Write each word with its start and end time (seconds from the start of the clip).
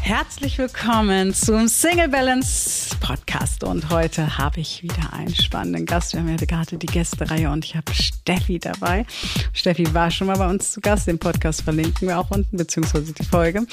Herzlich 0.00 0.56
willkommen 0.58 1.34
zum 1.34 1.68
Single 1.68 2.08
Balance 2.08 2.96
Podcast 3.00 3.62
und 3.64 3.90
heute 3.90 4.38
habe 4.38 4.60
ich 4.60 4.82
wieder 4.82 5.12
einen 5.12 5.34
spannenden 5.34 5.84
Gast. 5.84 6.12
Wir 6.12 6.20
haben 6.20 6.28
ja 6.28 6.36
gerade 6.36 6.78
die 6.78 6.86
Gästereihe 6.86 7.50
und 7.50 7.64
ich 7.64 7.76
habe 7.76 7.92
Steffi 7.92 8.58
dabei. 8.58 9.04
Steffi 9.52 9.92
war 9.92 10.10
schon 10.10 10.28
mal 10.28 10.38
bei 10.38 10.48
uns 10.48 10.72
zu 10.72 10.80
Gast. 10.80 11.06
Den 11.06 11.18
Podcast 11.18 11.62
verlinken 11.62 12.08
wir 12.08 12.18
auch 12.18 12.30
unten, 12.30 12.56
beziehungsweise 12.56 13.12
die 13.12 13.24
Folge. 13.24 13.66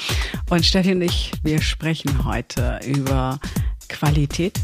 Und 0.50 0.66
Steffi 0.66 0.94
und 0.94 1.02
ich, 1.02 1.32
wir 1.44 1.62
sprechen 1.62 2.26
heute 2.26 2.80
über 2.86 3.40
Qualität. 3.88 4.60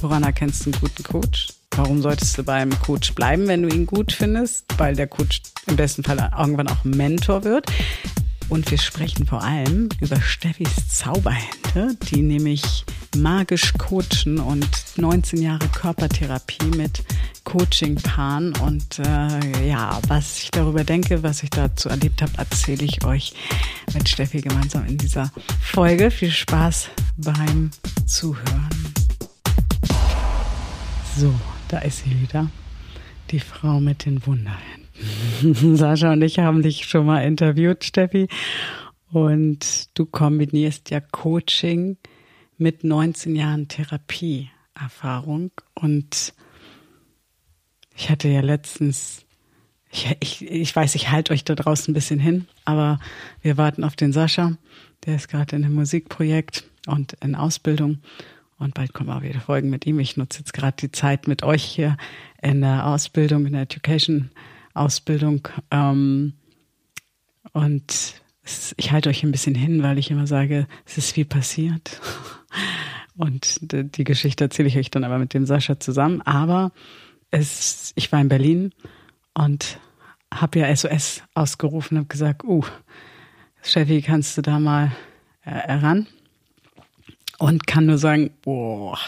Woran 0.00 0.22
erkennst 0.22 0.64
du 0.64 0.70
einen 0.70 0.80
guten 0.80 1.02
Coach? 1.02 1.48
Warum 1.76 2.02
solltest 2.02 2.38
du 2.38 2.44
beim 2.44 2.70
Coach 2.80 3.14
bleiben, 3.14 3.48
wenn 3.48 3.62
du 3.62 3.68
ihn 3.68 3.86
gut 3.86 4.12
findest? 4.12 4.64
Weil 4.78 4.94
der 4.94 5.08
Coach 5.08 5.42
im 5.66 5.76
besten 5.76 6.04
Fall 6.04 6.30
irgendwann 6.38 6.68
auch 6.68 6.84
Mentor 6.84 7.42
wird. 7.44 7.66
Und 8.48 8.70
wir 8.70 8.78
sprechen 8.78 9.26
vor 9.26 9.42
allem 9.42 9.88
über 10.00 10.20
Steffis 10.20 10.88
Zauberhände, 10.88 11.96
die 12.10 12.22
nämlich 12.22 12.84
magisch 13.16 13.72
coachen 13.78 14.38
und 14.38 14.68
19 14.96 15.40
Jahre 15.42 15.68
Körpertherapie 15.68 16.66
mit 16.76 17.02
Coaching-Paaren. 17.44 18.54
Und 18.56 18.98
äh, 18.98 19.68
ja, 19.68 19.98
was 20.08 20.42
ich 20.42 20.50
darüber 20.50 20.84
denke, 20.84 21.22
was 21.22 21.42
ich 21.42 21.50
dazu 21.50 21.88
erlebt 21.88 22.22
habe, 22.22 22.32
erzähle 22.36 22.84
ich 22.84 23.04
euch 23.04 23.34
mit 23.92 24.08
Steffi 24.08 24.40
gemeinsam 24.40 24.86
in 24.86 24.98
dieser 24.98 25.30
Folge. 25.60 26.10
Viel 26.10 26.30
Spaß 26.30 26.88
beim 27.16 27.70
Zuhören. 28.06 28.94
So, 31.16 31.32
da 31.68 31.78
ist 31.78 32.04
sie 32.04 32.20
wieder, 32.20 32.50
die 33.30 33.40
Frau 33.40 33.80
mit 33.80 34.04
den 34.04 34.24
Wunderhänden. 34.26 34.83
Sascha 35.42 36.12
und 36.12 36.22
ich 36.22 36.38
haben 36.38 36.62
dich 36.62 36.86
schon 36.86 37.06
mal 37.06 37.20
interviewt, 37.20 37.84
Steffi. 37.84 38.28
Und 39.10 39.96
du 39.98 40.06
kombinierst 40.06 40.90
ja 40.90 41.00
Coaching 41.00 41.96
mit 42.58 42.84
19 42.84 43.36
Jahren 43.36 43.68
Therapieerfahrung. 43.68 45.52
Und 45.74 46.34
ich 47.96 48.10
hatte 48.10 48.28
ja 48.28 48.40
letztens, 48.40 49.24
ich, 49.90 50.16
ich, 50.20 50.50
ich 50.50 50.74
weiß, 50.74 50.94
ich 50.94 51.10
halte 51.10 51.32
euch 51.32 51.44
da 51.44 51.54
draußen 51.54 51.92
ein 51.92 51.94
bisschen 51.94 52.18
hin, 52.18 52.46
aber 52.64 52.98
wir 53.40 53.56
warten 53.56 53.84
auf 53.84 53.96
den 53.96 54.12
Sascha. 54.12 54.56
Der 55.06 55.16
ist 55.16 55.28
gerade 55.28 55.56
in 55.56 55.64
einem 55.64 55.74
Musikprojekt 55.74 56.64
und 56.86 57.14
in 57.22 57.34
Ausbildung. 57.34 57.98
Und 58.58 58.74
bald 58.74 58.94
kommen 58.94 59.10
auch 59.10 59.22
wieder 59.22 59.40
Folgen 59.40 59.68
mit 59.68 59.86
ihm. 59.86 59.98
Ich 59.98 60.16
nutze 60.16 60.38
jetzt 60.38 60.54
gerade 60.54 60.76
die 60.80 60.92
Zeit 60.92 61.28
mit 61.28 61.42
euch 61.42 61.64
hier 61.64 61.96
in 62.40 62.62
der 62.62 62.86
Ausbildung, 62.86 63.46
in 63.46 63.52
der 63.52 63.62
Education 63.62 64.30
Ausbildung. 64.74 65.48
Ähm, 65.70 66.34
und 67.52 68.14
es, 68.42 68.74
ich 68.76 68.92
halte 68.92 69.08
euch 69.08 69.22
ein 69.22 69.32
bisschen 69.32 69.54
hin, 69.54 69.82
weil 69.82 69.98
ich 69.98 70.10
immer 70.10 70.26
sage, 70.26 70.66
es 70.84 70.98
ist 70.98 71.12
viel 71.12 71.24
passiert. 71.24 72.00
Und 73.16 73.58
die 73.60 74.02
Geschichte 74.02 74.42
erzähle 74.42 74.66
ich 74.66 74.76
euch 74.76 74.90
dann 74.90 75.04
aber 75.04 75.18
mit 75.18 75.34
dem 75.34 75.46
Sascha 75.46 75.78
zusammen. 75.78 76.20
Aber 76.22 76.72
es, 77.30 77.92
ich 77.94 78.10
war 78.10 78.20
in 78.20 78.28
Berlin 78.28 78.72
und 79.34 79.78
habe 80.32 80.58
ja 80.58 80.74
SOS 80.74 81.22
ausgerufen, 81.34 81.98
habe 81.98 82.08
gesagt, 82.08 82.44
uh, 82.44 82.64
Chevy, 83.62 84.02
kannst 84.02 84.36
du 84.36 84.42
da 84.42 84.58
mal 84.58 84.92
äh, 85.44 85.72
ran? 85.72 86.06
Und 87.38 87.66
kann 87.66 87.86
nur 87.86 87.98
sagen, 87.98 88.30
boah, 88.42 88.98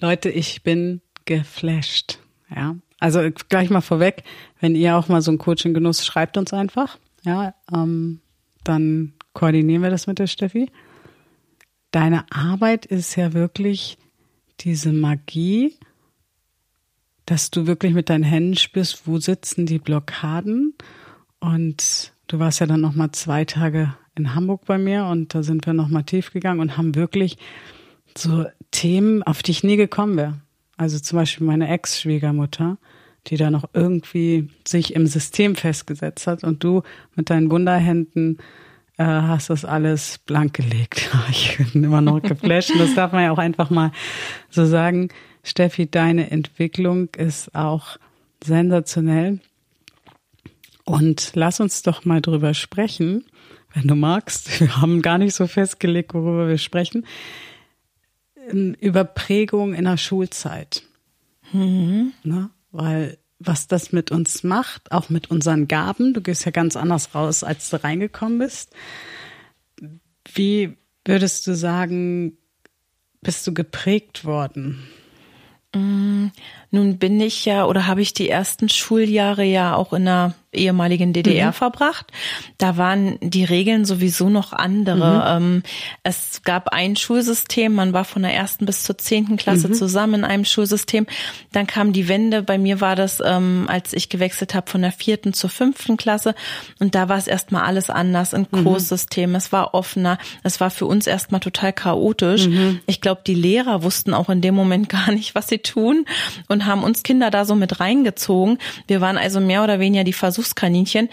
Leute, 0.00 0.30
ich 0.30 0.62
bin 0.62 1.00
geflasht. 1.24 2.18
Ja, 2.54 2.76
also 3.00 3.20
gleich 3.48 3.70
mal 3.70 3.80
vorweg, 3.80 4.24
wenn 4.60 4.76
ihr 4.76 4.96
auch 4.96 5.08
mal 5.08 5.22
so 5.22 5.32
ein 5.32 5.38
Coaching-Genuss 5.38 6.04
schreibt 6.04 6.36
uns 6.36 6.52
einfach. 6.52 6.98
Ja, 7.24 7.54
ähm, 7.72 8.20
dann 8.62 9.14
koordinieren 9.32 9.82
wir 9.82 9.90
das 9.90 10.06
mit 10.06 10.18
der 10.18 10.26
Steffi. 10.26 10.70
Deine 11.90 12.30
Arbeit 12.30 12.86
ist 12.86 13.16
ja 13.16 13.32
wirklich 13.32 13.98
diese 14.60 14.92
Magie, 14.92 15.76
dass 17.24 17.50
du 17.50 17.66
wirklich 17.66 17.94
mit 17.94 18.10
deinen 18.10 18.22
Händen 18.22 18.56
spürst, 18.56 19.06
wo 19.06 19.18
sitzen 19.18 19.64
die 19.64 19.78
Blockaden. 19.78 20.74
Und 21.40 22.12
du 22.26 22.38
warst 22.38 22.60
ja 22.60 22.66
dann 22.66 22.80
noch 22.80 22.94
mal 22.94 23.12
zwei 23.12 23.44
Tage 23.44 23.94
in 24.14 24.34
Hamburg 24.34 24.66
bei 24.66 24.76
mir 24.76 25.06
und 25.06 25.34
da 25.34 25.42
sind 25.42 25.64
wir 25.64 25.72
noch 25.72 25.88
mal 25.88 26.02
tief 26.02 26.32
gegangen 26.32 26.60
und 26.60 26.76
haben 26.76 26.94
wirklich 26.94 27.38
so 28.16 28.44
Themen, 28.70 29.22
auf 29.22 29.42
die 29.42 29.52
ich 29.52 29.64
nie 29.64 29.76
gekommen 29.76 30.16
wäre. 30.16 30.40
Also 30.80 30.98
zum 30.98 31.18
Beispiel 31.18 31.46
meine 31.46 31.68
Ex-Schwiegermutter, 31.68 32.78
die 33.26 33.36
da 33.36 33.50
noch 33.50 33.68
irgendwie 33.74 34.48
sich 34.66 34.94
im 34.94 35.06
System 35.06 35.54
festgesetzt 35.54 36.26
hat 36.26 36.42
und 36.42 36.64
du 36.64 36.80
mit 37.14 37.28
deinen 37.28 37.50
Wunderhänden 37.50 38.38
äh, 38.96 39.04
hast 39.04 39.50
das 39.50 39.66
alles 39.66 40.16
blank 40.24 40.54
gelegt. 40.54 41.10
Ich 41.30 41.58
bin 41.58 41.84
immer 41.84 42.00
noch 42.00 42.22
geflasht. 42.22 42.72
Das 42.78 42.94
darf 42.94 43.12
man 43.12 43.24
ja 43.24 43.30
auch 43.30 43.38
einfach 43.38 43.68
mal 43.68 43.92
so 44.48 44.64
sagen. 44.64 45.10
Steffi, 45.42 45.86
deine 45.86 46.30
Entwicklung 46.30 47.10
ist 47.14 47.54
auch 47.54 47.98
sensationell. 48.42 49.38
Und 50.86 51.32
lass 51.34 51.60
uns 51.60 51.82
doch 51.82 52.06
mal 52.06 52.22
drüber 52.22 52.54
sprechen, 52.54 53.26
wenn 53.74 53.86
du 53.86 53.96
magst. 53.96 54.60
Wir 54.62 54.80
haben 54.80 55.02
gar 55.02 55.18
nicht 55.18 55.34
so 55.34 55.46
festgelegt, 55.46 56.14
worüber 56.14 56.48
wir 56.48 56.56
sprechen. 56.56 57.04
Überprägung 58.50 59.74
in 59.74 59.84
der 59.84 59.96
Schulzeit. 59.96 60.82
Mhm. 61.52 62.12
Ne? 62.22 62.50
Weil 62.72 63.18
was 63.40 63.66
das 63.66 63.90
mit 63.90 64.10
uns 64.10 64.44
macht, 64.44 64.92
auch 64.92 65.08
mit 65.08 65.30
unseren 65.30 65.66
Gaben, 65.66 66.12
du 66.12 66.20
gehst 66.20 66.44
ja 66.44 66.50
ganz 66.50 66.76
anders 66.76 67.14
raus, 67.14 67.42
als 67.42 67.70
du 67.70 67.82
reingekommen 67.82 68.38
bist. 68.38 68.74
Wie 70.34 70.76
würdest 71.06 71.46
du 71.46 71.54
sagen, 71.54 72.36
bist 73.22 73.46
du 73.46 73.54
geprägt 73.54 74.26
worden? 74.26 74.86
Nun 76.70 76.98
bin 76.98 77.20
ich 77.20 77.44
ja 77.44 77.66
oder 77.66 77.86
habe 77.86 78.02
ich 78.02 78.12
die 78.12 78.28
ersten 78.28 78.68
Schuljahre 78.68 79.44
ja 79.44 79.74
auch 79.74 79.92
in 79.92 80.06
einer 80.06 80.34
ehemaligen 80.52 81.12
DDR 81.12 81.48
mhm. 81.48 81.52
verbracht. 81.52 82.06
Da 82.58 82.76
waren 82.76 83.18
die 83.20 83.44
Regeln 83.44 83.84
sowieso 83.84 84.28
noch 84.28 84.52
andere. 84.52 85.38
Mhm. 85.38 85.44
Ähm, 85.44 85.62
es 86.02 86.42
gab 86.42 86.68
ein 86.68 86.96
Schulsystem, 86.96 87.72
man 87.72 87.92
war 87.92 88.04
von 88.04 88.22
der 88.22 88.34
ersten 88.34 88.66
bis 88.66 88.82
zur 88.82 88.98
zehnten 88.98 89.36
Klasse 89.36 89.68
mhm. 89.68 89.74
zusammen 89.74 90.14
in 90.14 90.24
einem 90.24 90.44
Schulsystem. 90.44 91.06
Dann 91.52 91.66
kam 91.66 91.92
die 91.92 92.08
Wende, 92.08 92.42
bei 92.42 92.58
mir 92.58 92.80
war 92.80 92.96
das, 92.96 93.22
ähm, 93.24 93.66
als 93.68 93.92
ich 93.92 94.08
gewechselt 94.08 94.54
habe 94.54 94.68
von 94.68 94.82
der 94.82 94.92
vierten 94.92 95.32
zur 95.32 95.50
fünften 95.50 95.96
Klasse 95.96 96.34
und 96.80 96.94
da 96.94 97.08
war 97.08 97.18
es 97.18 97.28
erstmal 97.28 97.62
alles 97.62 97.88
anders, 97.88 98.34
ein 98.34 98.46
mhm. 98.50 98.64
Kurssystem, 98.64 99.34
es 99.36 99.52
war 99.52 99.74
offener, 99.74 100.18
es 100.42 100.60
war 100.60 100.70
für 100.70 100.86
uns 100.86 101.06
erstmal 101.06 101.40
total 101.40 101.72
chaotisch. 101.72 102.48
Mhm. 102.48 102.80
Ich 102.86 103.00
glaube, 103.00 103.22
die 103.24 103.34
Lehrer 103.34 103.84
wussten 103.84 104.14
auch 104.14 104.28
in 104.28 104.40
dem 104.40 104.56
Moment 104.56 104.88
gar 104.88 105.12
nicht, 105.12 105.36
was 105.36 105.46
sie 105.46 105.58
tun 105.58 106.06
und 106.48 106.59
haben 106.66 106.82
uns 106.82 107.02
Kinder 107.02 107.30
da 107.30 107.44
so 107.44 107.54
mit 107.54 107.80
reingezogen. 107.80 108.58
Wir 108.86 109.00
waren 109.00 109.18
also 109.18 109.40
mehr 109.40 109.62
oder 109.64 109.80
weniger 109.80 110.04
die 110.04 110.12
Versuchskaninchen. 110.12 111.08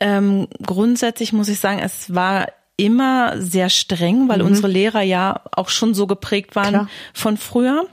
Ähm, 0.00 0.48
grundsätzlich 0.64 1.32
muss 1.32 1.48
ich 1.48 1.60
sagen, 1.60 1.80
es 1.80 2.14
war 2.14 2.48
immer 2.76 3.40
sehr 3.40 3.68
streng, 3.68 4.28
weil 4.28 4.40
mhm. 4.40 4.46
unsere 4.46 4.68
Lehrer 4.68 5.02
ja 5.02 5.40
auch 5.52 5.68
schon 5.68 5.94
so 5.94 6.06
geprägt 6.06 6.56
waren 6.56 6.70
Klar. 6.70 6.88
von 7.12 7.36
früher. 7.36 7.86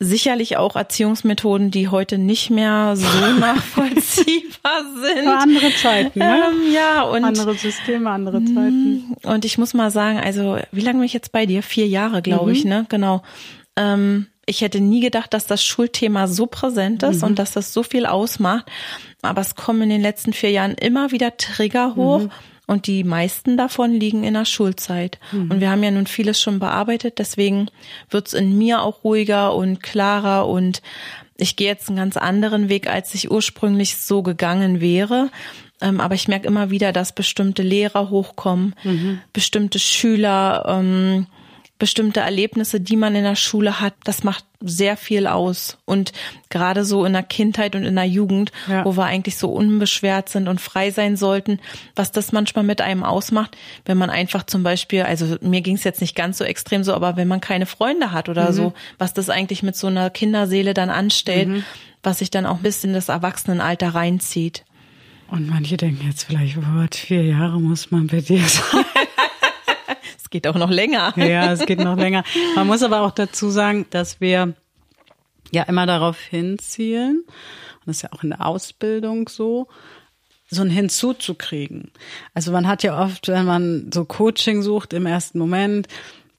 Sicherlich 0.00 0.56
auch 0.56 0.76
Erziehungsmethoden, 0.76 1.72
die 1.72 1.88
heute 1.88 2.18
nicht 2.18 2.50
mehr 2.50 2.94
so 2.94 3.08
nachvollziehbar 3.40 4.84
sind. 4.94 5.26
andere 5.26 5.74
Zeiten, 5.74 6.20
ne? 6.20 6.44
Ähm, 6.50 6.72
ja, 6.72 7.02
und 7.02 7.24
andere 7.24 7.54
Systeme, 7.54 8.08
andere 8.08 8.44
Zeiten. 8.44 9.16
Und 9.24 9.44
ich 9.44 9.58
muss 9.58 9.74
mal 9.74 9.90
sagen, 9.90 10.20
also 10.20 10.58
wie 10.70 10.82
lange 10.82 10.98
bin 10.98 11.06
ich 11.06 11.14
jetzt 11.14 11.32
bei 11.32 11.46
dir? 11.46 11.64
Vier 11.64 11.88
Jahre, 11.88 12.22
glaube 12.22 12.50
mhm. 12.50 12.56
ich, 12.56 12.64
ne? 12.64 12.86
Genau. 12.88 13.22
Ähm, 13.74 14.28
ich 14.48 14.62
hätte 14.62 14.80
nie 14.80 15.00
gedacht, 15.00 15.34
dass 15.34 15.46
das 15.46 15.62
Schulthema 15.62 16.26
so 16.26 16.46
präsent 16.46 17.02
ist 17.02 17.22
mhm. 17.22 17.28
und 17.28 17.38
dass 17.38 17.52
das 17.52 17.72
so 17.72 17.82
viel 17.82 18.06
ausmacht. 18.06 18.66
Aber 19.22 19.40
es 19.40 19.54
kommen 19.54 19.82
in 19.82 19.90
den 19.90 20.02
letzten 20.02 20.32
vier 20.32 20.50
Jahren 20.50 20.74
immer 20.74 21.10
wieder 21.10 21.36
Trigger 21.36 21.94
hoch. 21.94 22.22
Mhm. 22.22 22.30
Und 22.66 22.86
die 22.86 23.02
meisten 23.02 23.56
davon 23.56 23.94
liegen 23.94 24.24
in 24.24 24.34
der 24.34 24.44
Schulzeit. 24.44 25.18
Mhm. 25.32 25.50
Und 25.50 25.60
wir 25.60 25.70
haben 25.70 25.82
ja 25.82 25.90
nun 25.90 26.06
vieles 26.06 26.40
schon 26.40 26.58
bearbeitet, 26.58 27.18
deswegen 27.18 27.70
wird's 28.10 28.34
in 28.34 28.58
mir 28.58 28.82
auch 28.82 29.04
ruhiger 29.04 29.54
und 29.54 29.82
klarer 29.82 30.46
und 30.46 30.82
ich 31.38 31.56
gehe 31.56 31.68
jetzt 31.68 31.88
einen 31.88 31.96
ganz 31.96 32.18
anderen 32.18 32.68
Weg, 32.68 32.86
als 32.88 33.14
ich 33.14 33.30
ursprünglich 33.30 33.96
so 33.96 34.22
gegangen 34.22 34.82
wäre. 34.82 35.30
Ähm, 35.80 36.00
aber 36.00 36.14
ich 36.14 36.28
merke 36.28 36.46
immer 36.46 36.68
wieder, 36.70 36.92
dass 36.92 37.14
bestimmte 37.14 37.62
Lehrer 37.62 38.10
hochkommen, 38.10 38.74
mhm. 38.82 39.20
bestimmte 39.32 39.78
Schüler, 39.78 40.64
ähm, 40.68 41.26
bestimmte 41.78 42.20
Erlebnisse, 42.20 42.80
die 42.80 42.96
man 42.96 43.14
in 43.14 43.22
der 43.22 43.36
Schule 43.36 43.80
hat, 43.80 43.94
das 44.04 44.24
macht 44.24 44.44
sehr 44.60 44.96
viel 44.96 45.28
aus. 45.28 45.78
Und 45.84 46.12
gerade 46.50 46.84
so 46.84 47.04
in 47.04 47.12
der 47.12 47.22
Kindheit 47.22 47.76
und 47.76 47.84
in 47.84 47.94
der 47.94 48.04
Jugend, 48.04 48.50
ja. 48.68 48.84
wo 48.84 48.96
wir 48.96 49.04
eigentlich 49.04 49.36
so 49.36 49.48
unbeschwert 49.48 50.28
sind 50.28 50.48
und 50.48 50.60
frei 50.60 50.90
sein 50.90 51.16
sollten, 51.16 51.60
was 51.94 52.10
das 52.10 52.32
manchmal 52.32 52.64
mit 52.64 52.80
einem 52.80 53.04
ausmacht, 53.04 53.56
wenn 53.84 53.96
man 53.96 54.10
einfach 54.10 54.44
zum 54.44 54.64
Beispiel, 54.64 55.02
also 55.02 55.36
mir 55.40 55.60
ging 55.60 55.76
es 55.76 55.84
jetzt 55.84 56.00
nicht 56.00 56.16
ganz 56.16 56.38
so 56.38 56.44
extrem 56.44 56.82
so, 56.82 56.94
aber 56.94 57.16
wenn 57.16 57.28
man 57.28 57.40
keine 57.40 57.66
Freunde 57.66 58.10
hat 58.10 58.28
oder 58.28 58.50
mhm. 58.50 58.54
so, 58.54 58.72
was 58.98 59.14
das 59.14 59.30
eigentlich 59.30 59.62
mit 59.62 59.76
so 59.76 59.86
einer 59.86 60.10
Kinderseele 60.10 60.74
dann 60.74 60.90
anstellt, 60.90 61.48
mhm. 61.48 61.64
was 62.02 62.18
sich 62.18 62.30
dann 62.30 62.46
auch 62.46 62.58
bis 62.58 62.82
in 62.82 62.92
das 62.92 63.08
Erwachsenenalter 63.08 63.94
reinzieht. 63.94 64.64
Und 65.30 65.46
manche 65.46 65.76
denken 65.76 66.06
jetzt 66.06 66.24
vielleicht, 66.24 66.56
oh 66.56 66.62
Gott, 66.74 66.94
vier 66.94 67.22
Jahre 67.22 67.60
muss 67.60 67.90
man 67.90 68.06
bei 68.06 68.20
dir 68.20 68.42
sein. 68.42 68.84
Es 70.28 70.30
geht 70.30 70.46
auch 70.46 70.56
noch 70.56 70.68
länger. 70.68 71.14
Ja, 71.16 71.52
es 71.52 71.64
geht 71.64 71.78
noch 71.78 71.96
länger. 71.96 72.22
Man 72.54 72.66
muss 72.66 72.82
aber 72.82 73.00
auch 73.00 73.12
dazu 73.12 73.48
sagen, 73.48 73.86
dass 73.88 74.20
wir 74.20 74.52
ja 75.50 75.62
immer 75.62 75.86
darauf 75.86 76.20
hinzielen, 76.20 77.20
und 77.20 77.86
das 77.86 77.96
ist 77.96 78.02
ja 78.02 78.12
auch 78.12 78.22
in 78.22 78.28
der 78.28 78.44
Ausbildung 78.44 79.30
so, 79.30 79.68
so 80.50 80.60
ein 80.60 80.68
hinzuzukriegen. 80.68 81.92
Also 82.34 82.52
man 82.52 82.68
hat 82.68 82.82
ja 82.82 83.02
oft, 83.02 83.28
wenn 83.28 83.46
man 83.46 83.90
so 83.90 84.04
Coaching 84.04 84.60
sucht 84.60 84.92
im 84.92 85.06
ersten 85.06 85.38
Moment, 85.38 85.88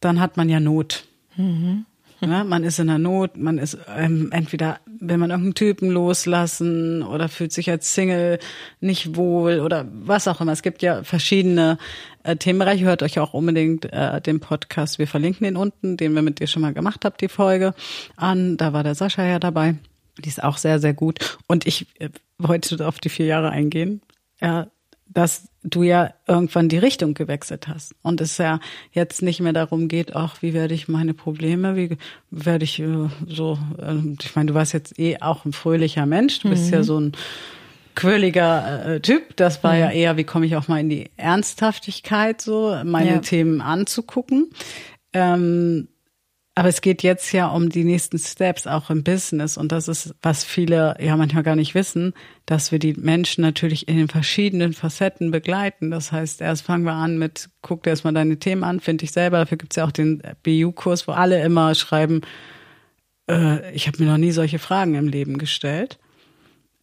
dann 0.02 0.20
hat 0.20 0.38
man 0.38 0.50
ja 0.50 0.60
Not. 0.60 1.06
Mhm. 1.36 1.86
Ja, 2.22 2.44
man 2.44 2.64
ist 2.66 2.80
in 2.80 2.88
der 2.88 2.98
Not, 2.98 3.38
man 3.38 3.58
ist 3.58 3.78
ähm, 3.96 4.30
entweder, 4.32 4.80
will 4.86 5.18
man 5.18 5.30
irgendeinen 5.30 5.56
Typen 5.56 5.90
loslassen 5.90 7.02
oder 7.02 7.30
fühlt 7.30 7.54
sich 7.54 7.70
als 7.70 7.94
Single 7.94 8.40
nicht 8.82 9.16
wohl 9.16 9.62
oder 9.62 9.88
was 9.92 10.28
auch 10.28 10.42
immer. 10.42 10.52
Es 10.52 10.62
gibt 10.62 10.82
ja 10.82 11.04
verschiedene 11.04 11.78
äh, 12.24 12.36
Themenbereiche. 12.36 12.84
Hört 12.84 13.04
euch 13.04 13.20
auch 13.20 13.34
unbedingt 13.34 13.86
äh, 13.86 14.20
den 14.20 14.42
Podcast, 14.42 15.00
wir 15.00 15.08
verlinken 15.08 15.46
den 15.46 15.56
unten, 15.56 15.96
den 15.96 16.14
wir 16.14 16.22
mit 16.22 16.40
dir 16.40 16.48
schon 16.48 16.62
mal 16.62 16.74
gemacht 16.74 17.06
habt, 17.06 17.22
die 17.22 17.30
Folge 17.30 17.74
an. 18.18 18.58
Da 18.58 18.74
war 18.74 18.84
der 18.84 18.96
Sascha 18.96 19.26
ja 19.26 19.40
dabei. 19.40 19.76
Die 20.18 20.28
ist 20.28 20.44
auch 20.44 20.58
sehr, 20.58 20.80
sehr 20.80 20.94
gut. 20.94 21.38
Und 21.48 21.66
ich 21.66 21.88
äh, 22.00 22.10
wollte 22.38 22.86
auf 22.86 23.00
die 23.00 23.10
vier 23.10 23.28
Jahre 23.28 23.52
eingehen. 23.52 24.02
Ja, 24.42 24.68
dass 25.10 25.50
du 25.64 25.84
ja 25.84 26.14
irgendwann 26.28 26.70
die 26.70 26.78
Richtung 26.78 27.14
gewechselt 27.14 27.68
hast 27.68 27.96
und 28.02 28.22
es 28.22 28.38
ja 28.38 28.60
jetzt 28.92 29.22
nicht 29.22 29.42
mehr 29.42 29.54
darum 29.54 29.88
geht, 29.88 30.16
ach, 30.16 30.42
wie 30.42 30.54
werde 30.54 30.74
ich 30.74 30.88
meine 30.88 31.14
Probleme, 31.14 31.76
wie 31.76 31.98
werde 32.32 32.64
ich 32.64 32.80
äh, 32.80 33.10
so, 33.28 33.58
äh, 33.78 33.96
ich 34.22 34.36
meine, 34.36 34.48
du 34.48 34.54
warst 34.54 34.74
jetzt 34.74 34.98
eh 35.00 35.18
auch 35.20 35.46
ein 35.46 35.54
fröhlicher 35.54 36.06
Mensch, 36.06 36.40
du 36.40 36.50
bist 36.50 36.68
mhm. 36.68 36.74
ja 36.74 36.84
so 36.84 37.00
ein 37.00 37.12
quirliger 37.96 38.86
äh, 38.86 39.00
Typ, 39.02 39.36
das 39.36 39.64
war 39.64 39.74
mhm. 39.74 39.80
ja 39.80 39.92
eher, 39.92 40.18
wie 40.18 40.24
komme 40.24 40.46
ich 40.46 40.56
auch 40.56 40.68
mal 40.68 40.80
in 40.80 40.90
die 40.90 41.10
Ernsthaftigkeit 41.18 42.42
so, 42.42 42.78
meine 42.86 43.14
ja. 43.16 43.20
Themen 43.20 43.62
anzugucken. 43.62 44.52
Ähm, 45.12 45.88
aber 46.60 46.68
es 46.68 46.82
geht 46.82 47.04
jetzt 47.04 47.32
ja 47.32 47.48
um 47.48 47.70
die 47.70 47.86
nächsten 47.86 48.20
Steps 48.20 48.68
auch 48.68 48.90
im 48.90 49.02
Business. 49.02 49.56
Und 49.56 49.72
das 49.72 49.88
ist, 49.88 50.14
was 50.22 50.44
viele 50.44 50.98
ja 51.00 51.16
manchmal 51.16 51.44
gar 51.44 51.56
nicht 51.56 51.74
wissen, 51.74 52.14
dass 52.46 52.74
wir 52.74 52.80
die 52.80 52.96
Menschen 52.96 53.44
natürlich 53.44 53.88
in 53.88 53.96
den 53.96 54.10
verschiedenen 54.10 54.74
Facetten 54.74 55.32
begleiten. 55.32 55.90
Das 55.90 56.12
heißt, 56.12 56.42
erst 56.42 56.64
fangen 56.64 56.84
wir 56.84 56.92
an 56.92 57.18
mit, 57.18 57.50
guck 57.62 57.84
dir 57.84 57.92
erstmal 57.92 58.14
deine 58.14 58.40
Themen 58.40 58.66
an, 58.66 58.82
finde 58.82 59.06
ich 59.06 59.14
selber. 59.14 59.38
Dafür 59.38 59.58
gibt's 59.58 59.78
ja 59.78 59.86
auch 59.86 59.94
den 59.94 60.22
BU-Kurs, 60.44 61.08
wo 61.08 61.14
alle 61.14 61.42
immer 61.42 61.74
schreiben, 61.76 62.24
äh, 63.30 63.74
ich 63.74 63.88
habe 63.88 64.04
mir 64.04 64.12
noch 64.12 64.18
nie 64.18 64.32
solche 64.32 64.60
Fragen 64.60 64.96
im 64.96 65.08
Leben 65.08 65.38
gestellt. 65.38 65.98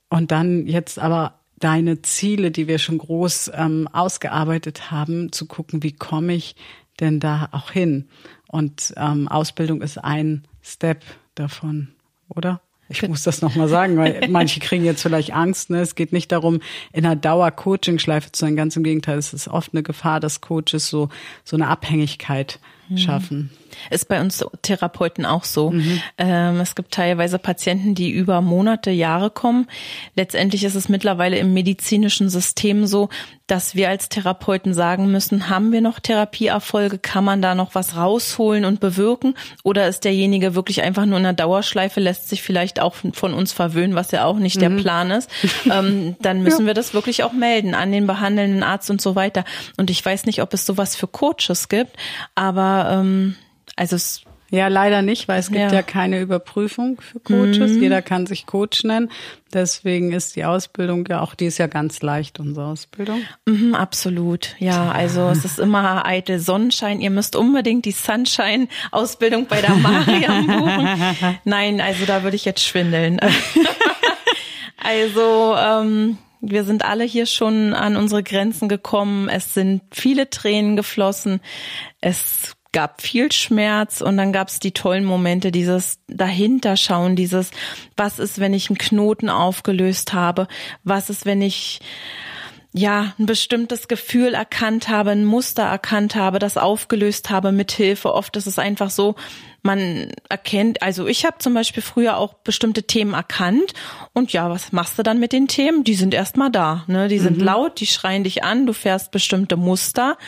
Und 0.08 0.30
dann 0.30 0.66
jetzt 0.66 0.98
aber 0.98 1.40
deine 1.58 2.00
Ziele, 2.00 2.50
die 2.50 2.66
wir 2.66 2.78
schon 2.78 2.96
groß 2.96 3.50
ähm, 3.52 3.90
ausgearbeitet 3.92 4.90
haben, 4.90 5.32
zu 5.32 5.44
gucken, 5.44 5.82
wie 5.82 5.92
komme 5.92 6.32
ich 6.32 6.56
denn 6.98 7.20
da 7.20 7.50
auch 7.52 7.72
hin? 7.72 8.08
Und 8.48 8.94
ähm, 8.96 9.28
Ausbildung 9.28 9.82
ist 9.82 9.98
ein 9.98 10.46
Step 10.62 11.02
davon, 11.34 11.88
oder? 12.28 12.60
Ich 12.88 13.06
muss 13.06 13.24
das 13.24 13.42
nochmal 13.42 13.68
sagen, 13.68 13.96
weil 13.96 14.26
manche 14.30 14.60
kriegen 14.60 14.84
jetzt 14.84 15.02
vielleicht 15.02 15.32
Angst. 15.32 15.70
Ne? 15.70 15.80
Es 15.80 15.94
geht 15.94 16.12
nicht 16.12 16.30
darum, 16.30 16.60
in 16.92 17.04
einer 17.04 17.16
Dauer-Coaching-Schleife 17.16 18.30
zu 18.30 18.40
sein. 18.40 18.56
Ganz 18.56 18.76
im 18.76 18.84
Gegenteil, 18.84 19.18
es 19.18 19.32
ist 19.32 19.48
oft 19.48 19.72
eine 19.72 19.82
Gefahr, 19.82 20.20
dass 20.20 20.40
Coaches 20.40 20.88
so, 20.88 21.08
so 21.44 21.56
eine 21.56 21.68
Abhängigkeit. 21.68 22.60
Schaffen. 22.94 23.50
Ist 23.90 24.08
bei 24.08 24.20
uns 24.20 24.44
Therapeuten 24.62 25.26
auch 25.26 25.44
so. 25.44 25.70
Mhm. 25.70 26.00
Ähm, 26.18 26.60
es 26.60 26.74
gibt 26.74 26.92
teilweise 26.92 27.38
Patienten, 27.38 27.94
die 27.94 28.10
über 28.10 28.40
Monate, 28.40 28.90
Jahre 28.90 29.30
kommen. 29.30 29.66
Letztendlich 30.14 30.64
ist 30.64 30.74
es 30.74 30.88
mittlerweile 30.88 31.38
im 31.38 31.52
medizinischen 31.52 32.28
System 32.28 32.86
so, 32.86 33.08
dass 33.46 33.76
wir 33.76 33.88
als 33.88 34.08
Therapeuten 34.08 34.74
sagen 34.74 35.12
müssen, 35.12 35.48
haben 35.48 35.70
wir 35.70 35.80
noch 35.80 36.00
Therapieerfolge? 36.00 36.98
Kann 36.98 37.24
man 37.24 37.42
da 37.42 37.54
noch 37.54 37.76
was 37.76 37.96
rausholen 37.96 38.64
und 38.64 38.80
bewirken? 38.80 39.34
Oder 39.62 39.86
ist 39.86 40.04
derjenige 40.04 40.56
wirklich 40.56 40.82
einfach 40.82 41.06
nur 41.06 41.18
in 41.18 41.26
einer 41.26 41.32
Dauerschleife, 41.34 42.00
lässt 42.00 42.28
sich 42.28 42.42
vielleicht 42.42 42.80
auch 42.80 42.96
von 43.12 43.34
uns 43.34 43.52
verwöhnen, 43.52 43.94
was 43.94 44.10
ja 44.10 44.24
auch 44.24 44.38
nicht 44.38 44.56
mhm. 44.56 44.60
der 44.60 44.70
Plan 44.70 45.10
ist? 45.10 45.30
Ähm, 45.68 46.14
dann 46.20 46.42
müssen 46.42 46.62
ja. 46.62 46.66
wir 46.68 46.74
das 46.74 46.94
wirklich 46.94 47.24
auch 47.24 47.32
melden 47.32 47.74
an 47.74 47.90
den 47.90 48.06
behandelnden 48.06 48.62
Arzt 48.62 48.88
und 48.88 49.00
so 49.00 49.16
weiter. 49.16 49.44
Und 49.76 49.90
ich 49.90 50.04
weiß 50.04 50.26
nicht, 50.26 50.40
ob 50.42 50.54
es 50.54 50.64
sowas 50.64 50.94
für 50.94 51.08
Coaches 51.08 51.68
gibt, 51.68 51.96
aber 52.34 52.75
ähm, 52.84 53.34
also 53.76 53.96
es 53.96 54.26
ja, 54.50 54.68
leider 54.68 55.02
nicht, 55.02 55.26
weil 55.26 55.40
es 55.40 55.48
gibt 55.48 55.60
ja, 55.60 55.72
ja 55.72 55.82
keine 55.82 56.20
Überprüfung 56.20 57.00
für 57.00 57.18
Coaches. 57.18 57.72
Mhm. 57.72 57.82
Jeder 57.82 58.00
kann 58.00 58.26
sich 58.26 58.46
Coach 58.46 58.84
nennen. 58.84 59.10
Deswegen 59.52 60.12
ist 60.12 60.36
die 60.36 60.44
Ausbildung 60.44 61.04
ja 61.08 61.20
auch, 61.20 61.34
die 61.34 61.46
ist 61.46 61.58
ja 61.58 61.66
ganz 61.66 62.00
leicht, 62.00 62.38
unsere 62.38 62.66
Ausbildung. 62.66 63.22
Mhm, 63.46 63.74
absolut. 63.74 64.54
Ja, 64.60 64.92
also 64.92 65.28
es 65.30 65.44
ist 65.44 65.58
immer 65.58 66.06
eitel 66.06 66.38
Sonnenschein. 66.38 67.00
Ihr 67.00 67.10
müsst 67.10 67.34
unbedingt 67.34 67.86
die 67.86 67.92
Sunshine-Ausbildung 67.92 69.46
bei 69.46 69.60
der 69.60 69.74
Mariam 69.74 70.46
buchen. 70.46 71.38
Nein, 71.44 71.80
also 71.80 72.06
da 72.06 72.22
würde 72.22 72.36
ich 72.36 72.44
jetzt 72.44 72.64
schwindeln. 72.64 73.18
also, 74.76 75.56
ähm, 75.58 76.18
wir 76.40 76.62
sind 76.62 76.84
alle 76.84 77.04
hier 77.04 77.26
schon 77.26 77.74
an 77.74 77.96
unsere 77.96 78.22
Grenzen 78.22 78.68
gekommen. 78.68 79.28
Es 79.28 79.54
sind 79.54 79.82
viele 79.90 80.30
Tränen 80.30 80.76
geflossen. 80.76 81.40
Es 82.00 82.55
gab 82.76 83.00
viel 83.00 83.32
Schmerz 83.32 84.02
und 84.02 84.18
dann 84.18 84.34
gab 84.34 84.48
es 84.48 84.60
die 84.60 84.72
tollen 84.72 85.06
Momente, 85.06 85.50
dieses 85.50 85.98
dahinterschauen, 86.08 87.16
dieses, 87.16 87.50
was 87.96 88.18
ist, 88.18 88.38
wenn 88.38 88.52
ich 88.52 88.68
einen 88.68 88.76
Knoten 88.76 89.30
aufgelöst 89.30 90.12
habe, 90.12 90.46
was 90.84 91.08
ist, 91.08 91.24
wenn 91.24 91.40
ich 91.40 91.80
ja, 92.74 93.14
ein 93.18 93.24
bestimmtes 93.24 93.88
Gefühl 93.88 94.34
erkannt 94.34 94.90
habe, 94.90 95.12
ein 95.12 95.24
Muster 95.24 95.62
erkannt 95.62 96.16
habe, 96.16 96.38
das 96.38 96.58
aufgelöst 96.58 97.30
habe 97.30 97.50
mit 97.50 97.72
Hilfe. 97.72 98.12
Oft 98.12 98.36
ist 98.36 98.46
es 98.46 98.58
einfach 98.58 98.90
so, 98.90 99.14
man 99.62 100.12
erkennt, 100.28 100.82
also 100.82 101.06
ich 101.06 101.24
habe 101.24 101.38
zum 101.38 101.54
Beispiel 101.54 101.82
früher 101.82 102.18
auch 102.18 102.34
bestimmte 102.34 102.82
Themen 102.82 103.14
erkannt 103.14 103.72
und 104.12 104.34
ja, 104.34 104.50
was 104.50 104.72
machst 104.72 104.98
du 104.98 105.02
dann 105.02 105.18
mit 105.18 105.32
den 105.32 105.48
Themen? 105.48 105.82
Die 105.82 105.94
sind 105.94 106.12
erstmal 106.12 106.50
da, 106.50 106.84
ne? 106.88 107.08
Die 107.08 107.20
sind 107.20 107.38
mhm. 107.38 107.44
laut, 107.44 107.80
die 107.80 107.86
schreien 107.86 108.24
dich 108.24 108.44
an, 108.44 108.66
du 108.66 108.74
fährst 108.74 109.12
bestimmte 109.12 109.56
Muster 109.56 110.18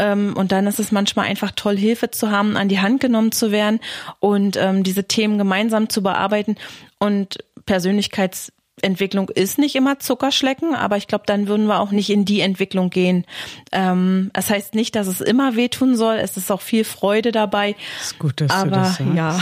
ähm, 0.00 0.32
und 0.34 0.50
dann 0.50 0.66
ist 0.66 0.80
es 0.80 0.92
manchmal 0.92 1.26
einfach 1.26 1.52
toll, 1.54 1.76
Hilfe 1.76 2.10
zu 2.10 2.30
haben, 2.30 2.56
an 2.56 2.68
die 2.68 2.80
Hand 2.80 3.00
genommen 3.00 3.32
zu 3.32 3.52
werden 3.52 3.80
und 4.18 4.56
ähm, 4.56 4.82
diese 4.82 5.04
Themen 5.04 5.36
gemeinsam 5.36 5.90
zu 5.90 6.02
bearbeiten. 6.02 6.56
Und 6.98 7.38
Persönlichkeitsentwicklung 7.66 9.28
ist 9.28 9.58
nicht 9.58 9.76
immer 9.76 9.98
Zuckerschlecken, 9.98 10.74
aber 10.74 10.96
ich 10.96 11.06
glaube, 11.06 11.24
dann 11.26 11.48
würden 11.48 11.66
wir 11.66 11.80
auch 11.80 11.90
nicht 11.90 12.08
in 12.08 12.24
die 12.24 12.40
Entwicklung 12.40 12.88
gehen. 12.88 13.26
Ähm, 13.72 14.30
das 14.32 14.48
heißt 14.48 14.74
nicht, 14.74 14.96
dass 14.96 15.06
es 15.06 15.20
immer 15.20 15.54
wehtun 15.54 15.96
soll. 15.96 16.16
Es 16.16 16.38
ist 16.38 16.50
auch 16.50 16.62
viel 16.62 16.84
Freude 16.84 17.30
dabei. 17.30 17.76
Das 17.98 18.12
ist 18.12 18.18
gut, 18.18 18.40
dass 18.40 18.50
aber, 18.50 18.64
du 18.64 18.76
das 18.76 18.96
sagst. 18.96 19.14
ja. 19.14 19.38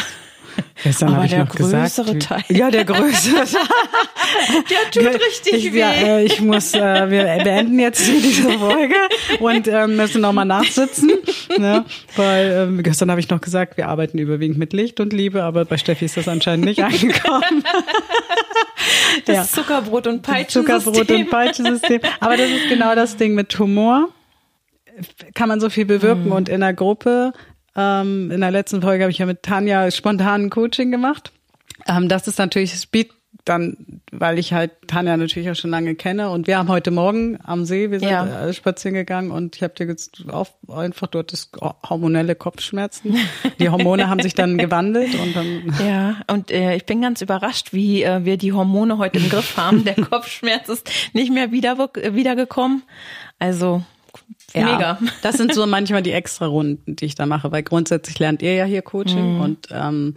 Gestern 0.82 1.16
habe 1.16 1.26
ich 1.26 1.36
noch 1.36 1.54
gesagt. 1.54 2.22
Teil. 2.22 2.44
Ja, 2.48 2.70
der 2.70 2.84
größere 2.84 3.44
Teil. 3.44 4.64
der 4.70 4.90
tut 4.90 5.20
richtig 5.20 5.52
ich, 5.52 5.72
weh. 5.72 5.80
Ja, 5.80 5.90
äh, 5.90 6.24
ich 6.24 6.40
muss, 6.40 6.74
äh, 6.74 7.10
wir 7.10 7.24
beenden 7.42 7.78
jetzt 7.78 8.06
diese 8.06 8.50
Folge 8.58 8.94
und 9.40 9.66
äh, 9.66 9.86
müssen 9.86 10.20
nochmal 10.20 10.44
nachsitzen. 10.44 11.12
Ne? 11.58 11.84
Weil 12.16 12.78
äh, 12.78 12.82
gestern 12.82 13.10
habe 13.10 13.20
ich 13.20 13.28
noch 13.28 13.40
gesagt, 13.40 13.76
wir 13.76 13.88
arbeiten 13.88 14.18
überwiegend 14.18 14.58
mit 14.58 14.72
Licht 14.72 15.00
und 15.00 15.12
Liebe, 15.12 15.42
aber 15.42 15.64
bei 15.64 15.78
Steffi 15.78 16.04
ist 16.04 16.16
das 16.16 16.28
anscheinend 16.28 16.64
nicht 16.64 16.82
angekommen. 16.82 17.64
Das 19.24 19.36
ja. 19.36 19.44
Zuckerbrot 19.44 20.06
und 20.06 20.22
Peitschensystem. 20.22 20.80
Zuckerbrot 20.80 21.10
und 21.10 21.30
Peitschensystem. 21.30 22.00
Aber 22.20 22.36
das 22.36 22.48
ist 22.50 22.68
genau 22.68 22.94
das 22.94 23.16
Ding 23.16 23.34
mit 23.34 23.58
Humor. 23.58 24.08
Kann 25.34 25.48
man 25.48 25.60
so 25.60 25.70
viel 25.70 25.84
bewirken 25.84 26.26
mhm. 26.26 26.32
und 26.32 26.48
in 26.48 26.60
der 26.60 26.74
Gruppe 26.74 27.32
ähm, 27.78 28.30
in 28.32 28.40
der 28.40 28.50
letzten 28.50 28.82
Folge 28.82 29.04
habe 29.04 29.12
ich 29.12 29.18
ja 29.18 29.26
mit 29.26 29.44
Tanja 29.44 29.90
spontan 29.90 30.50
Coaching 30.50 30.90
gemacht. 30.90 31.32
Ähm, 31.86 32.08
das 32.08 32.26
ist 32.26 32.38
natürlich 32.38 32.72
Speed 32.72 33.10
dann, 33.44 34.02
weil 34.10 34.38
ich 34.38 34.52
halt 34.52 34.72
Tanja 34.88 35.16
natürlich 35.16 35.48
auch 35.48 35.54
schon 35.54 35.70
lange 35.70 35.94
kenne 35.94 36.30
und 36.30 36.46
wir 36.46 36.58
haben 36.58 36.68
heute 36.68 36.90
Morgen 36.90 37.38
am 37.44 37.64
See, 37.64 37.90
wir 37.90 38.00
sind 38.00 38.10
ja. 38.10 38.48
Äh, 38.48 38.52
spazieren 38.52 38.94
gegangen 38.94 39.30
und 39.30 39.56
ich 39.56 39.62
habe 39.62 39.74
dir 39.74 39.86
jetzt 39.86 40.24
auf, 40.28 40.52
einfach 40.68 41.06
dort 41.06 41.32
das 41.32 41.50
hormonelle 41.88 42.34
Kopfschmerzen. 42.34 43.16
Die 43.58 43.68
Hormone 43.68 44.08
haben 44.08 44.20
sich 44.20 44.34
dann 44.34 44.58
gewandelt 44.58 45.14
und 45.14 45.36
dann. 45.36 45.74
Ja, 45.86 46.16
und 46.26 46.50
äh, 46.50 46.74
ich 46.76 46.84
bin 46.84 47.00
ganz 47.00 47.22
überrascht, 47.22 47.72
wie 47.72 48.02
äh, 48.02 48.24
wir 48.24 48.36
die 48.36 48.52
Hormone 48.52 48.98
heute 48.98 49.18
im 49.18 49.28
Griff 49.28 49.56
haben. 49.56 49.84
Der 49.84 49.94
Kopfschmerz 50.10 50.68
ist 50.68 50.90
nicht 51.12 51.32
mehr 51.32 51.52
wieder 51.52 51.78
wiedergekommen. 51.78 52.82
Also 53.38 53.82
ja, 54.54 54.64
Mega. 54.64 54.98
Das 55.22 55.36
sind 55.36 55.54
so 55.54 55.66
manchmal 55.66 56.02
die 56.02 56.12
extra 56.12 56.46
Runden, 56.46 56.96
die 56.96 57.04
ich 57.04 57.14
da 57.14 57.26
mache, 57.26 57.52
weil 57.52 57.62
grundsätzlich 57.62 58.18
lernt 58.18 58.42
ihr 58.42 58.54
ja 58.54 58.64
hier 58.64 58.82
Coaching 58.82 59.34
mhm. 59.36 59.40
und 59.40 59.68
ähm, 59.70 60.14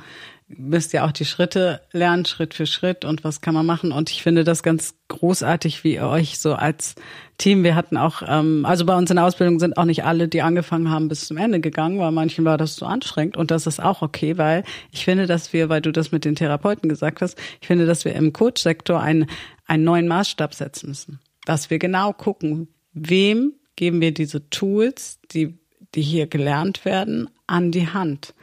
müsst 0.57 0.93
ja 0.93 1.05
auch 1.05 1.11
die 1.11 1.25
Schritte 1.25 1.81
lernen, 1.91 2.25
Schritt 2.25 2.53
für 2.53 2.65
Schritt 2.65 3.05
und 3.05 3.23
was 3.23 3.41
kann 3.41 3.53
man 3.53 3.65
machen. 3.65 3.91
Und 3.91 4.09
ich 4.09 4.23
finde 4.23 4.43
das 4.43 4.63
ganz 4.63 4.95
großartig, 5.07 5.83
wie 5.83 5.95
ihr 5.95 6.07
euch 6.07 6.39
so 6.39 6.53
als 6.53 6.95
Team, 7.37 7.63
wir 7.63 7.75
hatten 7.75 7.97
auch, 7.97 8.21
ähm, 8.25 8.65
also 8.65 8.85
bei 8.85 8.95
uns 8.95 9.09
in 9.09 9.15
der 9.15 9.25
Ausbildung 9.25 9.59
sind 9.59 9.77
auch 9.77 9.85
nicht 9.85 10.03
alle, 10.03 10.27
die 10.27 10.41
angefangen 10.41 10.89
haben, 10.89 11.07
bis 11.07 11.25
zum 11.25 11.37
Ende 11.37 11.59
gegangen, 11.59 11.99
weil 11.99 12.11
manchen 12.11 12.45
war 12.45 12.57
das 12.57 12.75
so 12.75 12.85
anstrengend 12.85 13.37
und 13.37 13.51
das 13.51 13.67
ist 13.67 13.81
auch 13.81 14.01
okay, 14.01 14.37
weil 14.37 14.63
ich 14.91 15.05
finde, 15.05 15.25
dass 15.27 15.53
wir, 15.53 15.69
weil 15.69 15.81
du 15.81 15.91
das 15.91 16.11
mit 16.11 16.25
den 16.25 16.35
Therapeuten 16.35 16.89
gesagt 16.89 17.21
hast, 17.21 17.37
ich 17.59 17.67
finde, 17.67 17.85
dass 17.85 18.05
wir 18.05 18.13
im 18.13 18.33
Coach-Sektor 18.33 18.99
einen, 18.99 19.27
einen 19.65 19.83
neuen 19.83 20.07
Maßstab 20.07 20.53
setzen 20.53 20.89
müssen. 20.89 21.19
Dass 21.45 21.69
wir 21.69 21.79
genau 21.79 22.13
gucken, 22.13 22.67
wem 22.93 23.53
geben 23.81 23.99
wir 23.99 24.13
diese 24.13 24.47
Tools, 24.51 25.19
die 25.31 25.57
die 25.95 26.03
hier 26.03 26.27
gelernt 26.27 26.85
werden, 26.85 27.29
an 27.47 27.71
die 27.71 27.87
Hand. 27.87 28.35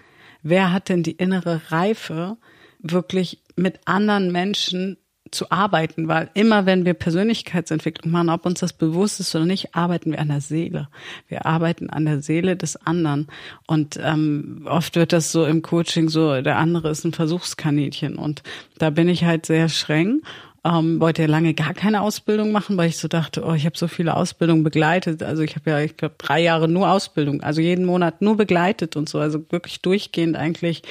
Wer 0.43 0.73
hat 0.73 0.89
denn 0.89 1.05
die 1.05 1.13
innere 1.13 1.63
Reife, 1.71 2.37
wirklich 2.81 3.43
mit 3.55 3.79
anderen 3.87 4.33
Menschen 4.33 4.99
zu 5.31 5.51
arbeiten, 5.51 6.09
weil 6.09 6.29
immer 6.35 6.67
wenn 6.67 6.85
wir 6.85 6.95
Persönlichkeitsentwicklung 6.95 8.11
machen, 8.11 8.31
ob 8.31 8.47
uns 8.47 8.59
das 8.59 8.73
bewusst 8.73 9.21
ist 9.21 9.35
oder 9.37 9.45
nicht, 9.45 9.77
arbeiten 9.77 10.11
wir 10.11 10.19
an 10.19 10.29
der 10.29 10.41
Seele. 10.41 10.89
Wir 11.29 11.47
arbeiten 11.47 11.89
an 11.89 12.05
der 12.05 12.21
Seele 12.21 12.57
des 12.57 12.77
anderen. 12.77 13.29
Und 13.69 13.99
ähm, 14.03 14.67
oft 14.69 14.97
wird 14.97 15.13
das 15.13 15.31
so 15.31 15.45
im 15.45 15.63
Coaching 15.63 16.09
so, 16.09 16.43
der 16.43 16.57
andere 16.57 16.91
ist 16.91 17.05
ein 17.05 17.13
Versuchskaninchen. 17.13 18.17
Und 18.17 18.43
da 18.79 18.91
bin 18.91 19.09
ich 19.09 19.25
halt 19.25 19.47
sehr 19.47 19.69
streng. 19.69 20.23
Ähm, 20.65 21.01
wollte 21.01 21.23
ja 21.23 21.29
lange 21.29 21.55
gar 21.55 21.73
keine 21.73 22.03
Ausbildung 22.03 22.51
machen, 22.51 22.77
weil 22.77 22.89
ich 22.89 22.99
so 22.99 23.07
dachte, 23.07 23.45
oh, 23.45 23.55
ich 23.55 23.65
habe 23.65 23.79
so 23.79 23.87
viele 23.87 24.17
Ausbildungen 24.17 24.65
begleitet. 24.65 25.23
Also 25.23 25.43
ich 25.43 25.55
habe 25.55 25.71
ja, 25.71 25.81
ich 25.81 25.97
glaube, 25.97 26.17
drei 26.19 26.41
Jahre 26.43 26.69
nur 26.69 26.91
Ausbildung, 26.91 27.43
also 27.43 27.61
jeden 27.61 27.85
Monat 27.85 28.21
nur 28.23 28.37
begleitet 28.37 28.97
und 28.97 29.09
so, 29.09 29.21
also 29.21 29.45
wirklich 29.51 29.81
durchgehend 29.83 30.37
eigentlich 30.37 30.83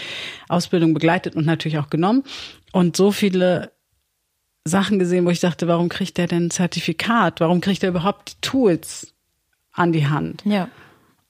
Ausbildung 0.47 0.93
begleitet 0.93 1.36
und 1.36 1.45
natürlich 1.45 1.79
auch 1.79 1.89
genommen. 1.89 2.24
Und 2.71 2.95
so 2.95 3.12
viele 3.12 3.71
Sachen 4.63 5.00
gesehen, 5.00 5.25
wo 5.25 5.29
ich 5.29 5.39
dachte, 5.39 5.67
warum 5.67 5.89
kriegt 5.89 6.17
der 6.17 6.27
denn 6.27 6.47
ein 6.47 6.51
Zertifikat? 6.51 7.39
Warum 7.39 7.62
kriegt 7.62 7.83
er 7.83 7.89
überhaupt 7.89 8.33
die 8.33 8.41
Tools 8.41 9.13
an 9.71 9.91
die 9.91 10.07
Hand? 10.07 10.43
Ja. 10.45 10.69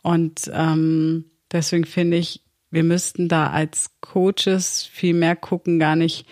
Und 0.03 0.49
ähm, 0.53 1.25
deswegen 1.51 1.85
finde 1.85 2.17
ich, 2.17 2.41
wir 2.69 2.83
müssten 2.83 3.27
da 3.29 3.49
als 3.49 3.91
Coaches 4.01 4.83
viel 4.91 5.13
mehr 5.13 5.35
gucken, 5.35 5.79
gar 5.79 5.95
nicht, 5.95 6.27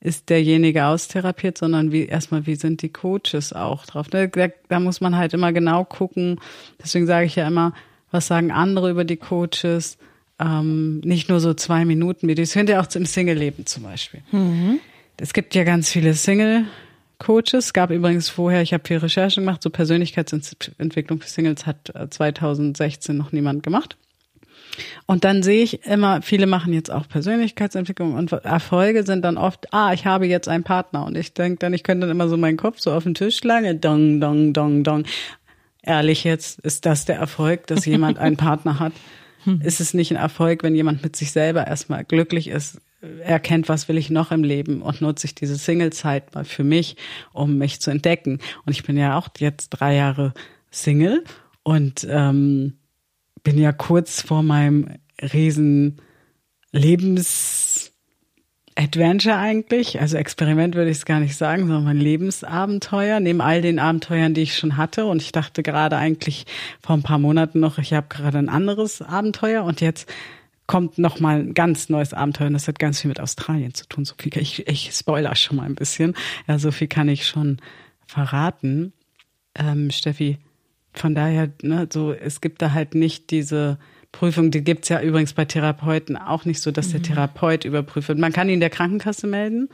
ist 0.00 0.28
derjenige 0.28 0.86
austherapiert, 0.86 1.58
sondern 1.58 1.90
wie 1.90 2.06
erstmal, 2.06 2.46
wie 2.46 2.54
sind 2.54 2.82
die 2.82 2.88
Coaches 2.88 3.52
auch 3.52 3.84
drauf? 3.84 4.08
Da, 4.08 4.26
da 4.26 4.80
muss 4.80 5.00
man 5.00 5.16
halt 5.16 5.34
immer 5.34 5.52
genau 5.52 5.84
gucken. 5.84 6.40
Deswegen 6.80 7.06
sage 7.06 7.26
ich 7.26 7.36
ja 7.36 7.46
immer, 7.46 7.74
was 8.10 8.28
sagen 8.28 8.52
andere 8.52 8.90
über 8.90 9.04
die 9.04 9.16
Coaches? 9.16 9.98
Ähm, 10.40 11.00
nicht 11.00 11.28
nur 11.28 11.40
so 11.40 11.52
zwei 11.52 11.84
Minuten, 11.84 12.28
wie 12.28 12.36
das 12.36 12.52
findet 12.52 12.74
ja 12.74 12.80
auch 12.80 12.94
im 12.94 13.06
Single-Leben 13.06 13.66
zum 13.66 13.82
Beispiel. 13.82 14.22
Mhm. 14.30 14.78
Es 15.16 15.32
gibt 15.32 15.56
ja 15.56 15.64
ganz 15.64 15.90
viele 15.90 16.14
Single-Coaches. 16.14 17.66
Es 17.66 17.72
gab 17.72 17.90
übrigens 17.90 18.28
vorher, 18.28 18.62
ich 18.62 18.72
habe 18.72 18.86
viel 18.86 18.98
Recherche 18.98 19.40
gemacht, 19.40 19.64
so 19.64 19.70
Persönlichkeitsentwicklung 19.70 21.20
für 21.20 21.28
Singles 21.28 21.66
hat 21.66 21.92
2016 22.10 23.14
äh, 23.14 23.18
noch 23.18 23.32
niemand 23.32 23.64
gemacht. 23.64 23.96
Und 25.06 25.24
dann 25.24 25.42
sehe 25.42 25.62
ich 25.62 25.86
immer, 25.86 26.22
viele 26.22 26.46
machen 26.46 26.72
jetzt 26.72 26.90
auch 26.90 27.08
Persönlichkeitsentwicklung 27.08 28.14
und 28.14 28.32
Erfolge 28.32 29.04
sind 29.04 29.22
dann 29.22 29.36
oft, 29.36 29.72
ah, 29.72 29.92
ich 29.92 30.06
habe 30.06 30.26
jetzt 30.26 30.48
einen 30.48 30.64
Partner. 30.64 31.04
Und 31.04 31.16
ich 31.16 31.34
denke 31.34 31.58
dann, 31.58 31.74
ich 31.74 31.82
könnte 31.82 32.06
dann 32.06 32.14
immer 32.14 32.28
so 32.28 32.36
meinen 32.36 32.56
Kopf 32.56 32.78
so 32.78 32.92
auf 32.92 33.04
den 33.04 33.14
Tisch 33.14 33.36
schlagen, 33.36 33.80
dong, 33.80 34.20
dong, 34.20 34.52
dong, 34.52 34.84
dong. 34.84 35.04
Ehrlich 35.82 36.24
jetzt, 36.24 36.60
ist 36.60 36.86
das 36.86 37.04
der 37.04 37.16
Erfolg, 37.16 37.66
dass 37.66 37.86
jemand 37.86 38.18
einen 38.18 38.36
Partner 38.38 38.78
hat? 38.78 38.92
Ist 39.62 39.80
es 39.80 39.94
nicht 39.94 40.10
ein 40.10 40.16
Erfolg, 40.16 40.62
wenn 40.62 40.74
jemand 40.74 41.02
mit 41.02 41.16
sich 41.16 41.32
selber 41.32 41.66
erstmal 41.66 42.04
glücklich 42.04 42.48
ist, 42.48 42.80
erkennt, 43.22 43.68
was 43.68 43.88
will 43.88 43.96
ich 43.96 44.10
noch 44.10 44.32
im 44.32 44.42
Leben 44.42 44.82
und 44.82 45.00
nutze 45.00 45.26
ich 45.26 45.34
diese 45.34 45.56
Single-Zeit 45.56 46.34
mal 46.34 46.44
für 46.44 46.64
mich, 46.64 46.96
um 47.32 47.56
mich 47.56 47.80
zu 47.80 47.90
entdecken. 47.90 48.40
Und 48.66 48.72
ich 48.72 48.82
bin 48.82 48.96
ja 48.96 49.16
auch 49.16 49.28
jetzt 49.38 49.70
drei 49.70 49.94
Jahre 49.94 50.34
Single 50.70 51.24
und 51.62 52.06
ähm, 52.10 52.74
bin 53.42 53.58
ja 53.58 53.72
kurz 53.72 54.22
vor 54.22 54.42
meinem 54.42 54.98
riesen 55.20 56.00
Lebens 56.72 57.92
Adventure 58.78 59.36
eigentlich, 59.36 60.00
also 60.00 60.16
Experiment 60.16 60.76
würde 60.76 60.90
ich 60.90 60.98
es 60.98 61.04
gar 61.04 61.18
nicht 61.18 61.36
sagen, 61.36 61.62
sondern 61.62 61.82
mein 61.82 61.98
Lebensabenteuer, 61.98 63.18
neben 63.18 63.40
all 63.40 63.60
den 63.60 63.80
Abenteuern, 63.80 64.34
die 64.34 64.42
ich 64.42 64.56
schon 64.56 64.76
hatte. 64.76 65.06
Und 65.06 65.20
ich 65.20 65.32
dachte 65.32 65.64
gerade 65.64 65.96
eigentlich 65.96 66.46
vor 66.80 66.94
ein 66.94 67.02
paar 67.02 67.18
Monaten 67.18 67.58
noch, 67.58 67.78
ich 67.78 67.92
habe 67.92 68.06
gerade 68.08 68.38
ein 68.38 68.48
anderes 68.48 69.02
Abenteuer 69.02 69.64
und 69.64 69.80
jetzt 69.80 70.08
kommt 70.68 70.96
noch 70.98 71.18
mal 71.18 71.40
ein 71.40 71.54
ganz 71.54 71.88
neues 71.88 72.14
Abenteuer 72.14 72.46
und 72.46 72.52
das 72.52 72.68
hat 72.68 72.78
ganz 72.78 73.00
viel 73.00 73.08
mit 73.08 73.18
Australien 73.18 73.74
zu 73.74 73.88
tun. 73.88 74.04
So 74.04 74.14
viel, 74.16 74.36
ich, 74.38 74.68
ich 74.68 74.92
spoiler 74.92 75.34
schon 75.34 75.56
mal 75.56 75.64
ein 75.64 75.74
bisschen. 75.74 76.14
Ja, 76.46 76.60
so 76.60 76.70
viel 76.70 76.86
kann 76.86 77.08
ich 77.08 77.26
schon 77.26 77.58
verraten. 78.06 78.92
Ähm, 79.56 79.90
Steffi, 79.90 80.38
von 80.98 81.14
daher, 81.14 81.50
ne, 81.62 81.88
so, 81.92 82.12
es 82.12 82.40
gibt 82.40 82.62
da 82.62 82.72
halt 82.72 82.94
nicht 82.94 83.30
diese 83.30 83.78
Prüfung, 84.12 84.50
die 84.50 84.62
gibt's 84.62 84.88
ja 84.88 85.00
übrigens 85.00 85.32
bei 85.32 85.44
Therapeuten 85.44 86.16
auch 86.16 86.44
nicht 86.44 86.60
so, 86.60 86.70
dass 86.70 86.90
der 86.90 87.00
mhm. 87.00 87.04
Therapeut 87.04 87.64
überprüft 87.64 88.08
wird. 88.08 88.18
Man 88.18 88.32
kann 88.32 88.48
ihn 88.48 88.60
der 88.60 88.70
Krankenkasse 88.70 89.26
melden, 89.26 89.68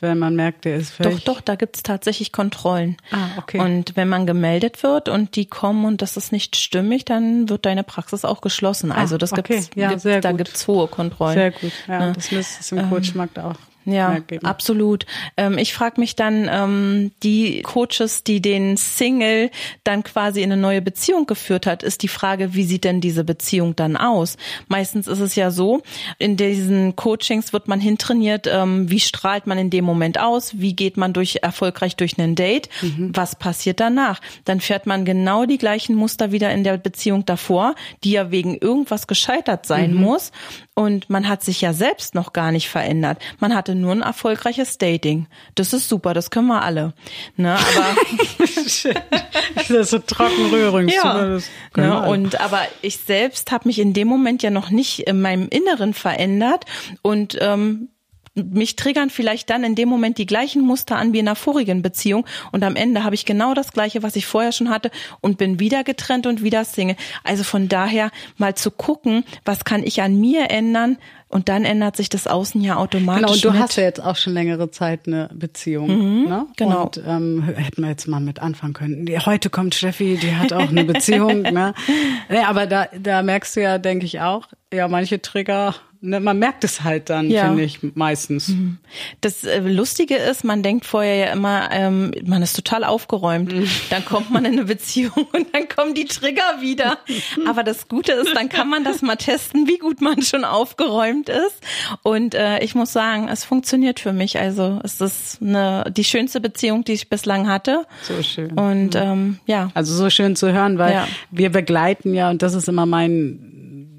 wenn 0.00 0.18
man 0.18 0.34
merkt, 0.34 0.64
der 0.64 0.76
ist 0.76 0.90
völlig. 0.90 1.24
Doch, 1.24 1.34
doch, 1.34 1.40
da 1.40 1.54
gibt's 1.54 1.82
tatsächlich 1.82 2.32
Kontrollen. 2.32 2.96
Ah, 3.10 3.28
okay. 3.38 3.58
Und 3.60 3.96
wenn 3.96 4.08
man 4.08 4.26
gemeldet 4.26 4.82
wird 4.82 5.08
und 5.08 5.36
die 5.36 5.46
kommen 5.46 5.84
und 5.84 6.02
das 6.02 6.16
ist 6.16 6.32
nicht 6.32 6.56
stimmig, 6.56 7.04
dann 7.04 7.48
wird 7.48 7.64
deine 7.66 7.84
Praxis 7.84 8.24
auch 8.24 8.40
geschlossen. 8.40 8.92
Ah, 8.92 8.96
also 8.96 9.18
das 9.18 9.32
okay. 9.32 9.60
gibt's, 9.60 9.70
ja, 9.76 9.88
gibt's 9.90 10.04
da 10.04 10.32
gibt's 10.32 10.66
hohe 10.66 10.88
Kontrollen. 10.88 11.34
Sehr 11.34 11.50
gut. 11.52 11.72
Ja, 11.86 12.00
ja. 12.00 12.12
das 12.12 12.30
müsste 12.32 12.60
es 12.60 12.72
im 12.72 12.78
ähm, 12.78 12.90
Coachmarkt 12.90 13.38
auch 13.38 13.56
ja, 13.84 14.18
absolut. 14.42 15.06
Ähm, 15.36 15.58
ich 15.58 15.74
frage 15.74 16.00
mich 16.00 16.16
dann, 16.16 16.48
ähm, 16.50 17.12
die 17.22 17.62
Coaches, 17.62 18.24
die 18.24 18.40
den 18.40 18.76
Single 18.76 19.50
dann 19.84 20.02
quasi 20.02 20.42
in 20.42 20.52
eine 20.52 20.60
neue 20.60 20.82
Beziehung 20.82 21.26
geführt 21.26 21.66
hat, 21.66 21.82
ist 21.82 22.02
die 22.02 22.08
Frage, 22.08 22.54
wie 22.54 22.64
sieht 22.64 22.84
denn 22.84 23.00
diese 23.00 23.24
Beziehung 23.24 23.76
dann 23.76 23.96
aus? 23.96 24.36
Meistens 24.68 25.06
ist 25.06 25.20
es 25.20 25.34
ja 25.34 25.50
so, 25.50 25.82
in 26.18 26.36
diesen 26.36 26.96
Coachings 26.96 27.52
wird 27.52 27.68
man 27.68 27.80
hintrainiert, 27.80 28.46
ähm, 28.50 28.90
wie 28.90 29.00
strahlt 29.00 29.46
man 29.46 29.58
in 29.58 29.70
dem 29.70 29.84
Moment 29.84 30.18
aus, 30.18 30.58
wie 30.58 30.74
geht 30.74 30.96
man 30.96 31.12
durch 31.12 31.38
erfolgreich 31.42 31.96
durch 31.96 32.18
einen 32.18 32.34
Date, 32.34 32.68
mhm. 32.82 33.10
was 33.14 33.36
passiert 33.36 33.80
danach? 33.80 34.20
Dann 34.44 34.60
fährt 34.60 34.86
man 34.86 35.04
genau 35.04 35.44
die 35.44 35.58
gleichen 35.58 35.94
Muster 35.94 36.32
wieder 36.32 36.52
in 36.52 36.64
der 36.64 36.78
Beziehung 36.78 37.24
davor, 37.26 37.74
die 38.02 38.12
ja 38.12 38.30
wegen 38.30 38.56
irgendwas 38.56 39.06
gescheitert 39.06 39.66
sein 39.66 39.94
mhm. 39.94 40.00
muss. 40.00 40.32
Und 40.74 41.08
man 41.08 41.28
hat 41.28 41.42
sich 41.42 41.60
ja 41.60 41.72
selbst 41.72 42.14
noch 42.14 42.32
gar 42.32 42.50
nicht 42.50 42.68
verändert. 42.68 43.18
Man 43.38 43.54
hatte 43.54 43.73
nur 43.74 43.92
ein 43.92 44.02
erfolgreiches 44.02 44.78
Dating. 44.78 45.26
Das 45.54 45.72
ist 45.72 45.88
super, 45.88 46.14
das 46.14 46.30
können 46.30 46.48
wir 46.48 46.62
alle. 46.62 46.94
Ne, 47.36 47.54
aber 47.54 47.96
das 48.38 49.70
ist 49.70 49.90
so 49.90 49.98
Trockenrührung. 49.98 50.88
Ja. 50.88 51.38
Ne, 51.76 52.02
und 52.08 52.40
aber 52.40 52.62
ich 52.82 52.98
selbst 52.98 53.52
habe 53.52 53.68
mich 53.68 53.78
in 53.78 53.92
dem 53.92 54.08
Moment 54.08 54.42
ja 54.42 54.50
noch 54.50 54.70
nicht 54.70 55.00
in 55.00 55.20
meinem 55.20 55.48
Inneren 55.48 55.94
verändert 55.94 56.64
und 57.02 57.36
ähm, 57.40 57.88
mich 58.34 58.76
triggern 58.76 59.10
vielleicht 59.10 59.50
dann 59.50 59.64
in 59.64 59.74
dem 59.74 59.88
Moment 59.88 60.18
die 60.18 60.26
gleichen 60.26 60.62
Muster 60.62 60.96
an 60.96 61.12
wie 61.12 61.20
in 61.20 61.28
einer 61.28 61.36
vorigen 61.36 61.82
Beziehung 61.82 62.26
und 62.52 62.64
am 62.64 62.76
Ende 62.76 63.04
habe 63.04 63.14
ich 63.14 63.24
genau 63.24 63.54
das 63.54 63.72
gleiche, 63.72 64.02
was 64.02 64.16
ich 64.16 64.26
vorher 64.26 64.52
schon 64.52 64.70
hatte 64.70 64.90
und 65.20 65.38
bin 65.38 65.60
wieder 65.60 65.84
getrennt 65.84 66.26
und 66.26 66.42
wieder 66.42 66.64
Single. 66.64 66.96
Also 67.22 67.44
von 67.44 67.68
daher 67.68 68.10
mal 68.36 68.54
zu 68.54 68.70
gucken, 68.70 69.24
was 69.44 69.64
kann 69.64 69.82
ich 69.84 70.02
an 70.02 70.18
mir 70.18 70.50
ändern, 70.50 70.98
und 71.34 71.48
dann 71.48 71.64
ändert 71.64 71.96
sich 71.96 72.08
das 72.08 72.28
Außen 72.28 72.60
ja 72.60 72.76
automatisch. 72.76 73.22
Genau, 73.22 73.32
und 73.32 73.44
du 73.44 73.50
mit. 73.50 73.60
hast 73.60 73.76
ja 73.76 73.82
jetzt 73.82 74.00
auch 74.00 74.14
schon 74.14 74.34
längere 74.34 74.70
Zeit 74.70 75.08
eine 75.08 75.28
Beziehung. 75.34 75.88
Mhm, 75.88 76.28
ne? 76.28 76.46
Genau. 76.56 76.84
Und 76.84 77.02
ähm, 77.04 77.42
hätten 77.42 77.82
wir 77.82 77.88
jetzt 77.88 78.06
mal 78.06 78.20
mit 78.20 78.38
anfangen 78.38 78.72
können. 78.72 79.08
Heute 79.26 79.50
kommt 79.50 79.74
Steffi, 79.74 80.16
die 80.16 80.36
hat 80.36 80.52
auch 80.52 80.68
eine 80.68 80.84
Beziehung. 80.84 81.42
ne? 81.42 81.74
Nee, 82.28 82.38
aber 82.38 82.66
da, 82.66 82.86
da 82.96 83.22
merkst 83.22 83.56
du 83.56 83.62
ja, 83.62 83.78
denke 83.78 84.06
ich 84.06 84.20
auch, 84.20 84.46
ja, 84.72 84.86
manche 84.86 85.20
Trigger 85.20 85.74
man 86.04 86.38
merkt 86.38 86.64
es 86.64 86.84
halt 86.84 87.08
dann, 87.08 87.30
ja. 87.30 87.46
finde 87.46 87.62
ich, 87.62 87.78
meistens. 87.94 88.48
Mhm. 88.48 88.78
Das 89.22 89.44
äh, 89.44 89.60
Lustige 89.60 90.16
ist, 90.16 90.44
man 90.44 90.62
denkt 90.62 90.84
vorher 90.84 91.14
ja 91.16 91.32
immer, 91.32 91.70
ähm, 91.72 92.12
man 92.24 92.42
ist 92.42 92.54
total 92.54 92.84
aufgeräumt. 92.84 93.52
Mhm. 93.52 93.66
Dann 93.88 94.04
kommt 94.04 94.30
man 94.30 94.44
in 94.44 94.52
eine 94.52 94.64
Beziehung 94.74 95.26
und 95.32 95.46
dann 95.54 95.68
kommen 95.68 95.94
die 95.94 96.04
Trigger 96.04 96.60
wieder. 96.60 96.98
Aber 97.46 97.62
das 97.62 97.88
Gute 97.88 98.12
ist, 98.12 98.36
dann 98.36 98.50
kann 98.50 98.68
man 98.68 98.84
das 98.84 99.00
mal 99.00 99.16
testen, 99.16 99.66
wie 99.66 99.78
gut 99.78 100.02
man 100.02 100.20
schon 100.22 100.44
aufgeräumt 100.44 101.30
ist. 101.30 101.62
Und 102.02 102.34
äh, 102.34 102.58
ich 102.62 102.74
muss 102.74 102.92
sagen, 102.92 103.28
es 103.28 103.44
funktioniert 103.44 103.98
für 103.98 104.12
mich. 104.12 104.38
Also 104.38 104.80
es 104.84 105.00
ist 105.00 105.40
eine, 105.40 105.90
die 105.90 106.04
schönste 106.04 106.40
Beziehung, 106.40 106.84
die 106.84 106.92
ich 106.92 107.08
bislang 107.08 107.48
hatte. 107.48 107.86
So 108.02 108.22
schön. 108.22 108.52
Und 108.52 108.94
mhm. 108.94 109.00
ähm, 109.00 109.38
ja. 109.46 109.70
Also 109.72 109.94
so 109.94 110.10
schön 110.10 110.36
zu 110.36 110.52
hören, 110.52 110.78
weil 110.78 110.92
ja. 110.92 111.08
wir 111.30 111.50
begleiten 111.50 112.14
ja, 112.14 112.28
und 112.30 112.42
das 112.42 112.54
ist 112.54 112.68
immer 112.68 112.84
mein 112.84 113.53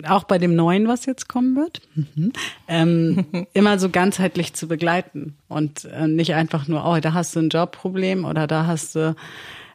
auch 0.08 0.24
bei 0.24 0.38
dem 0.38 0.56
Neuen, 0.56 0.88
was 0.88 1.06
jetzt 1.06 1.28
kommen 1.28 1.56
wird, 1.56 1.82
mhm. 1.96 2.34
ähm, 2.68 3.48
immer 3.54 3.80
so 3.80 3.90
ganzheitlich 3.90 4.54
zu 4.54 4.68
begleiten 4.68 5.36
und 5.48 5.86
äh, 5.86 6.08
nicht 6.08 6.34
einfach 6.34 6.68
nur, 6.68 6.86
oh, 6.86 6.98
da 7.00 7.14
hast 7.14 7.36
du 7.36 7.40
ein 7.40 7.50
Jobproblem 7.50 8.26
oder 8.26 8.48
da 8.48 8.68
hast 8.68 8.96
du 8.96 9.16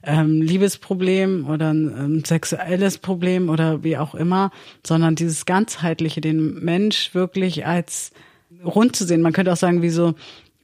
ähm, 0.02 0.40
Liebesproblem 0.40 1.48
oder 1.48 1.72
ein 1.72 1.94
ähm, 1.98 2.24
sexuelles 2.24 2.98
Problem 2.98 3.50
oder 3.50 3.84
wie 3.84 3.98
auch 3.98 4.14
immer, 4.14 4.50
sondern 4.86 5.14
dieses 5.14 5.44
ganzheitliche, 5.44 6.20
den 6.20 6.54
Mensch 6.64 7.14
wirklich 7.14 7.66
als 7.66 8.12
rund 8.64 8.96
zu 8.96 9.04
sehen. 9.04 9.20
Man 9.20 9.32
könnte 9.32 9.52
auch 9.52 9.56
sagen, 9.56 9.82
wie 9.82 9.90
so, 9.90 10.14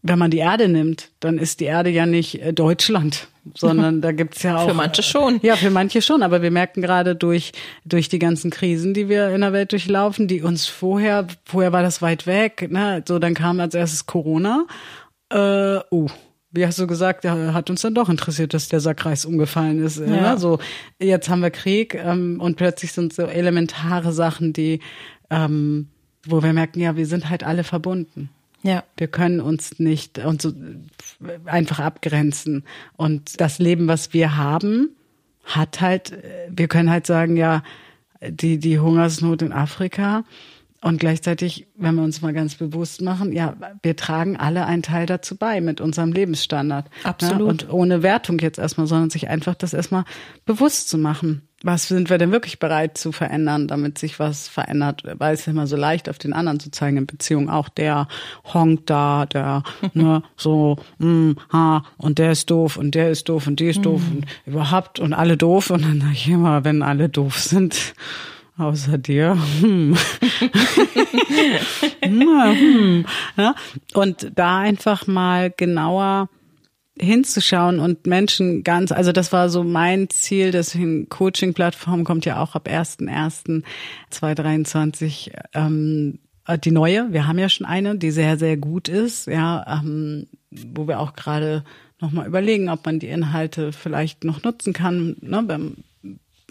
wenn 0.03 0.19
man 0.19 0.31
die 0.31 0.39
Erde 0.39 0.69
nimmt, 0.69 1.11
dann 1.21 1.39
ist 1.39 1.61
die 1.61 1.65
Erde 1.65 1.91
ja 1.91 2.07
nicht 2.07 2.41
äh, 2.41 2.53
Deutschland, 2.53 3.29
sondern 3.55 4.01
da 4.01 4.13
gibt's 4.13 4.43
ja 4.43 4.59
auch. 4.59 4.69
Für 4.69 4.75
manche 4.75 5.03
schon. 5.03 5.39
Ja, 5.43 5.57
für 5.57 5.71
manche 5.71 6.03
schon. 6.03 6.23
Aber 6.23 6.43
wir 6.43 6.51
merken 6.51 6.83
gerade 6.83 7.15
durch, 7.15 7.53
durch 7.85 8.09
die 8.09 8.19
ganzen 8.19 8.51
Krisen, 8.51 8.95
die 8.95 9.09
wir 9.09 9.31
in 9.31 9.41
der 9.41 9.53
Welt 9.53 9.73
durchlaufen, 9.73 10.29
die 10.29 10.43
uns 10.43 10.67
vorher, 10.67 11.27
vorher 11.45 11.73
war 11.73 11.83
das 11.83 12.03
weit 12.03 12.27
weg, 12.27 12.69
ne? 12.71 13.03
So, 13.07 13.19
dann 13.19 13.35
kam 13.35 13.61
als 13.61 13.75
erstes 13.75 14.07
Corona. 14.07 14.67
Äh, 15.31 15.79
uh, 15.91 16.09
wie 16.51 16.67
hast 16.67 16.79
du 16.79 16.87
gesagt, 16.87 17.25
ja, 17.25 17.53
hat 17.53 17.71
uns 17.71 17.83
dann 17.83 17.95
doch 17.95 18.09
interessiert, 18.09 18.55
dass 18.55 18.69
der 18.69 18.81
Sackreis 18.81 19.25
umgefallen 19.25 19.85
ist. 19.85 19.99
Ja. 19.99 20.07
Ne? 20.07 20.39
So, 20.39 20.59
jetzt 20.99 21.29
haben 21.29 21.43
wir 21.43 21.51
Krieg 21.51 21.95
ähm, 21.95 22.41
und 22.41 22.57
plötzlich 22.57 22.93
sind 22.93 23.13
so 23.13 23.25
elementare 23.25 24.13
Sachen, 24.13 24.53
die, 24.53 24.81
ähm, 25.31 25.89
wo 26.27 26.43
wir 26.43 26.53
merken, 26.53 26.81
ja, 26.81 26.97
wir 26.97 27.07
sind 27.07 27.29
halt 27.29 27.45
alle 27.45 27.65
verbunden. 27.65 28.31
Ja. 28.63 28.85
Wir 28.97 29.09
können 29.09 29.41
uns 29.41 29.79
nicht 29.79 30.19
und 30.19 30.43
so 30.43 30.53
einfach 31.45 31.79
abgrenzen. 31.79 32.65
Und 32.97 33.41
das 33.41 33.59
Leben, 33.59 33.87
was 33.89 34.13
wir 34.13 34.37
haben, 34.37 34.91
hat 35.45 35.81
halt, 35.81 36.13
wir 36.49 36.67
können 36.69 36.91
halt 36.91 37.07
sagen, 37.07 37.37
ja, 37.37 37.63
die, 38.21 38.59
die 38.59 38.79
Hungersnot 38.79 39.43
in 39.43 39.53
Afrika, 39.53 40.25
und 40.83 41.01
gleichzeitig, 41.01 41.67
wenn 41.77 41.95
wir 41.97 42.03
uns 42.03 42.23
mal 42.23 42.33
ganz 42.33 42.55
bewusst 42.55 43.01
machen, 43.01 43.33
ja, 43.33 43.57
wir 43.83 43.97
tragen 43.97 44.37
alle 44.37 44.67
einen 44.67 44.83
Teil 44.83 45.07
dazu 45.07 45.37
bei 45.37 45.61
mit 45.61 45.81
unserem 45.81 46.13
Lebensstandard. 46.13 46.85
Ne? 46.85 47.05
Absolut. 47.05 47.41
Ja, 47.41 47.47
und 47.47 47.73
ohne 47.73 48.03
Wertung 48.03 48.39
jetzt 48.39 48.59
erstmal, 48.59 48.87
sondern 48.87 49.11
sich 49.11 49.29
einfach 49.29 49.55
das 49.55 49.73
erstmal 49.73 50.05
bewusst 50.45 50.89
zu 50.89 50.99
machen. 50.99 51.46
Was 51.63 51.89
sind 51.89 52.11
wir 52.11 52.19
denn 52.19 52.33
wirklich 52.33 52.59
bereit 52.59 52.99
zu 52.99 53.13
verändern, 53.13 53.67
damit 53.67 53.99
sich 53.99 54.19
was 54.19 54.47
verändert? 54.47 55.05
Weil 55.05 55.33
es 55.33 55.41
ist 55.41 55.49
immer 55.49 55.67
so 55.67 55.77
leicht, 55.77 56.11
auf 56.11 56.19
den 56.19 56.35
anderen 56.35 56.61
zu 56.61 56.71
zeigen 56.71 56.99
in 56.99 57.07
Beziehung. 57.07 57.49
Auch 57.49 57.71
der 57.71 58.09
honkt 58.53 58.91
da, 58.91 59.25
der, 59.25 59.63
ne, 59.95 60.23
so, 60.37 60.77
mm, 60.99 61.33
ha, 61.51 61.83
und 61.97 62.19
der 62.19 62.33
ist 62.33 62.51
doof 62.51 62.77
und 62.77 62.95
der 62.95 63.11
ist 63.11 63.31
doof 63.31 63.47
und 63.47 63.59
die 63.59 63.69
ist 63.69 63.87
doof 63.87 64.03
mm. 64.03 64.17
und 64.17 64.27
überhaupt 64.45 65.01
und 65.01 65.15
alle 65.15 65.39
doof. 65.39 65.71
Und 65.71 65.83
dann 65.83 66.03
sag 66.03 66.13
ich 66.13 66.29
immer, 66.29 66.63
wenn 66.65 66.83
alle 66.83 67.09
doof 67.09 67.39
sind, 67.39 67.95
Außer 68.59 68.97
dir. 68.97 69.37
Hm. 69.61 69.95
hm. 72.03 73.05
Ja? 73.37 73.55
Und 73.93 74.33
da 74.35 74.59
einfach 74.59 75.07
mal 75.07 75.53
genauer 75.55 76.31
hinzuschauen 76.99 77.79
und 77.79 78.07
Menschen 78.07 78.65
ganz, 78.65 78.93
also 78.93 79.13
das 79.13 79.33
war 79.33 79.51
so 79.51 79.65
mein 79.65 80.11
Ziel, 80.11 80.51
deswegen 80.51 81.09
Coaching-Plattform 81.09 82.05
kommt 82.05 82.25
ja 82.25 82.43
auch 82.43 82.55
ab 82.55 82.69
1.1.2023 82.69 85.33
ähm, 85.55 86.19
die 86.65 86.71
neue. 86.71 87.13
Wir 87.13 87.27
haben 87.27 87.39
ja 87.39 87.49
schon 87.49 87.67
eine, 87.67 87.99
die 87.99 88.11
sehr, 88.11 88.39
sehr 88.39 88.57
gut 88.57 88.89
ist, 88.89 89.27
ja, 89.27 89.81
ähm, 89.81 90.27
wo 90.51 90.89
wir 90.89 91.01
auch 91.01 91.15
gerade 91.15 91.65
nochmal 92.01 92.27
überlegen, 92.27 92.69
ob 92.69 92.85
man 92.87 92.99
die 92.99 93.09
Inhalte 93.09 93.73
vielleicht 93.73 94.25
noch 94.25 94.43
nutzen 94.43 94.73
kann, 94.73 95.17
ne, 95.21 95.75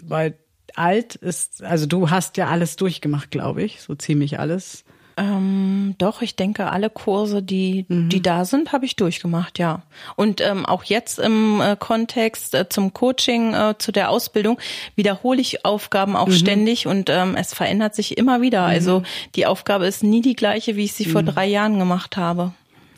weil 0.02 0.38
alt 0.74 1.14
ist, 1.14 1.62
also 1.62 1.86
du 1.86 2.10
hast 2.10 2.36
ja 2.36 2.48
alles 2.48 2.76
durchgemacht, 2.76 3.30
glaube 3.30 3.62
ich, 3.62 3.80
so 3.80 3.94
ziemlich 3.94 4.38
alles. 4.38 4.84
Ähm, 5.18 5.94
doch, 5.96 6.20
ich 6.20 6.36
denke, 6.36 6.70
alle 6.70 6.90
Kurse, 6.90 7.42
die, 7.42 7.86
mhm. 7.88 8.10
die 8.10 8.20
da 8.20 8.44
sind, 8.44 8.72
habe 8.72 8.84
ich 8.84 8.96
durchgemacht, 8.96 9.58
ja. 9.58 9.82
Und 10.14 10.42
ähm, 10.42 10.66
auch 10.66 10.84
jetzt 10.84 11.18
im 11.18 11.60
äh, 11.62 11.74
Kontext 11.78 12.54
äh, 12.54 12.68
zum 12.68 12.92
Coaching, 12.92 13.54
äh, 13.54 13.74
zu 13.78 13.92
der 13.92 14.10
Ausbildung, 14.10 14.58
wiederhole 14.94 15.40
ich 15.40 15.64
Aufgaben 15.64 16.16
auch 16.16 16.28
mhm. 16.28 16.32
ständig 16.32 16.86
und 16.86 17.08
ähm, 17.08 17.34
es 17.34 17.54
verändert 17.54 17.94
sich 17.94 18.18
immer 18.18 18.42
wieder. 18.42 18.62
Mhm. 18.62 18.68
Also 18.68 19.02
die 19.36 19.46
Aufgabe 19.46 19.86
ist 19.86 20.02
nie 20.02 20.20
die 20.20 20.36
gleiche, 20.36 20.76
wie 20.76 20.84
ich 20.84 20.92
sie 20.92 21.06
vor 21.06 21.22
mhm. 21.22 21.26
drei 21.26 21.46
Jahren 21.46 21.78
gemacht 21.78 22.18
habe. 22.18 22.52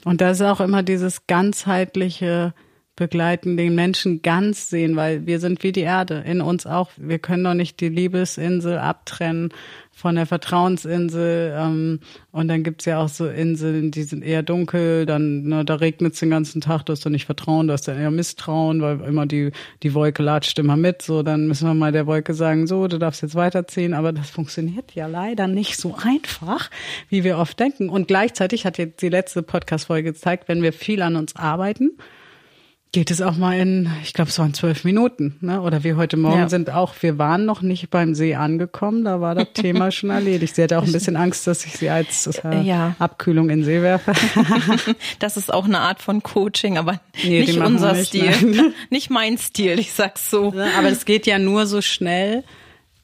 Und 0.05 0.21
da 0.21 0.31
ist 0.31 0.43
auch 0.43 0.61
immer 0.61 0.83
dieses 0.83 1.27
ganzheitliche 1.29 2.53
begleiten, 2.99 3.57
den 3.57 3.77
Menschen 3.77 4.23
ganz 4.23 4.69
sehen, 4.69 4.97
weil 4.97 5.25
wir 5.25 5.39
sind 5.39 5.63
wie 5.63 5.71
die 5.71 5.83
Erde, 5.83 6.25
in 6.27 6.41
uns 6.41 6.67
auch. 6.67 6.91
Wir 6.97 7.21
können 7.21 7.45
doch 7.45 7.55
nicht 7.55 7.81
die 7.81 7.89
Liebesinsel 7.89 8.77
abtrennen 8.77 9.51
von 9.99 10.15
der 10.15 10.27
Vertrauensinsel. 10.27 11.53
Ähm, 11.59 11.99
und 12.31 12.47
dann 12.47 12.63
gibt's 12.63 12.85
ja 12.85 12.99
auch 12.99 13.09
so 13.09 13.27
Inseln, 13.27 13.91
die 13.91 14.05
sind 14.05 14.23
eher 14.23 14.45
dunkel, 14.45 15.07
dann 15.07 15.43
ne, 15.43 15.65
da 15.65 15.75
regnet's 15.75 16.21
den 16.21 16.31
ganzen 16.31 16.61
Tag, 16.61 16.85
du 16.85 16.93
hast 16.93 17.05
doch 17.05 17.11
nicht 17.11 17.27
Vertrauen, 17.27 17.67
du 17.67 17.73
hast 17.73 17.89
dann 17.89 17.99
eher 17.99 18.13
Misstrauen, 18.13 18.81
weil 18.81 19.01
immer 19.01 19.27
die, 19.27 19.51
die 19.83 19.95
Wolke 19.95 20.23
latscht 20.23 20.59
immer 20.61 20.77
mit. 20.77 21.03
So, 21.03 21.25
dann 21.25 21.49
müssen 21.49 21.67
wir 21.67 21.75
mal 21.75 21.91
der 21.91 22.07
Wolke 22.07 22.33
sagen, 22.33 22.69
so, 22.69 22.87
du 22.87 22.99
darfst 22.99 23.23
jetzt 23.23 23.35
weiterziehen. 23.35 23.93
Aber 23.93 24.13
das 24.13 24.31
funktioniert 24.31 24.95
ja 24.95 25.09
leider 25.09 25.49
nicht 25.49 25.77
so 25.77 25.97
einfach, 26.01 26.71
wie 27.09 27.25
wir 27.25 27.39
oft 27.39 27.59
denken. 27.59 27.89
Und 27.89 28.07
gleichzeitig 28.07 28.65
hat 28.67 28.79
jetzt 28.79 29.03
die 29.03 29.09
letzte 29.09 29.43
Podcast-Folge 29.43 30.13
gezeigt, 30.13 30.45
wenn 30.47 30.63
wir 30.63 30.73
viel 30.73 31.03
an 31.03 31.17
uns 31.17 31.35
arbeiten, 31.35 31.99
geht 32.93 33.11
es 33.11 33.21
auch 33.21 33.37
mal 33.37 33.59
in, 33.59 33.91
ich 34.03 34.15
glaube, 34.15 34.31
es 34.31 34.39
waren 34.39 34.55
zwölf 34.55 34.85
Minuten, 34.85 35.37
ne? 35.41 35.61
Oder 35.61 35.85
wir 35.85 35.97
heute 35.97 36.17
Morgen 36.17 36.39
ja. 36.39 36.49
sind 36.49 36.71
auch, 36.71 36.95
wir 37.01 37.19
waren 37.19 37.45
noch 37.45 37.61
nicht 37.61 37.91
beim 37.91 38.15
See 38.15 38.35
angekommen, 38.35 39.05
da 39.05 39.21
war 39.21 39.35
das 39.35 39.53
Thema 39.53 39.91
schon 39.93 40.11
erledigt. 40.11 40.57
Sie 40.57 40.63
hatte 40.63 40.79
auch 40.79 40.85
ein 40.85 40.93
bisschen 40.93 41.17
Angst, 41.17 41.47
dass 41.47 41.67
ich 41.67 41.75
sie 41.75 41.91
als 41.91 42.27
äh, 42.45 42.63
ja. 42.63 42.97
Abkühlung 42.99 43.51
in 43.51 43.63
See 43.63 43.83
werfe. 43.83 44.13
das 45.19 45.37
ist 45.37 45.53
auch 45.53 45.67
eine 45.67 45.81
Art 45.81 46.01
von 46.01 46.23
Coaching, 46.23 46.79
aber 46.79 47.01
nee, 47.23 47.41
nicht 47.41 47.59
unser 47.59 47.93
nicht, 47.93 48.09
Stil. 48.09 48.31
Nein. 48.43 48.73
Nicht 48.91 49.11
mein 49.11 49.37
Stil, 49.37 49.79
ich 49.79 49.93
sag's 49.93 50.31
so. 50.31 50.55
Aber 50.77 50.89
es 50.89 51.05
geht 51.05 51.27
ja 51.27 51.39
nur 51.39 51.67
so 51.67 51.83
schnell, 51.83 52.43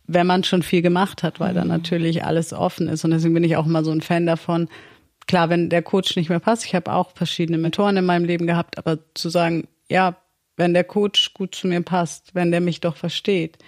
wenn 0.07 0.27
man 0.27 0.45
schon 0.45 0.63
viel 0.63 0.83
gemacht 0.83 1.23
hat, 1.23 1.41
weil 1.41 1.53
mhm. 1.53 1.57
dann 1.57 1.69
natürlich 1.69 2.25
alles 2.25 2.53
offen 2.53 2.89
ist. 2.89 3.05
Und 3.05 3.11
deswegen 3.11 3.35
bin 3.35 3.45
ich 3.45 3.57
auch 3.57 3.67
immer 3.67 3.85
so 3.85 3.91
ein 3.91 4.01
Fan 4.01 4.27
davon, 4.27 4.69
klar, 5.27 5.51
wenn 5.51 5.69
der 5.69 5.83
Coach 5.83 6.17
nicht 6.17 6.29
mehr 6.29 6.41
passt, 6.41 6.65
ich 6.65 6.75
habe 6.75 6.93
auch 6.93 7.11
verschiedene 7.15 7.59
Mentoren 7.59 7.97
in 7.97 8.05
meinem 8.05 8.25
Leben 8.25 8.47
gehabt, 8.47 8.79
aber 8.79 8.99
zu 9.15 9.29
sagen, 9.29 9.67
ja, 9.89 10.17
wenn 10.57 10.75
der 10.75 10.85
Coach 10.85 11.35
gut 11.35 11.55
zu 11.55 11.67
mir 11.67 11.83
passt, 11.83 12.35
wenn 12.35 12.51
der 12.51 12.61
mich 12.61 12.81
doch 12.81 12.97
versteht, 12.97 13.59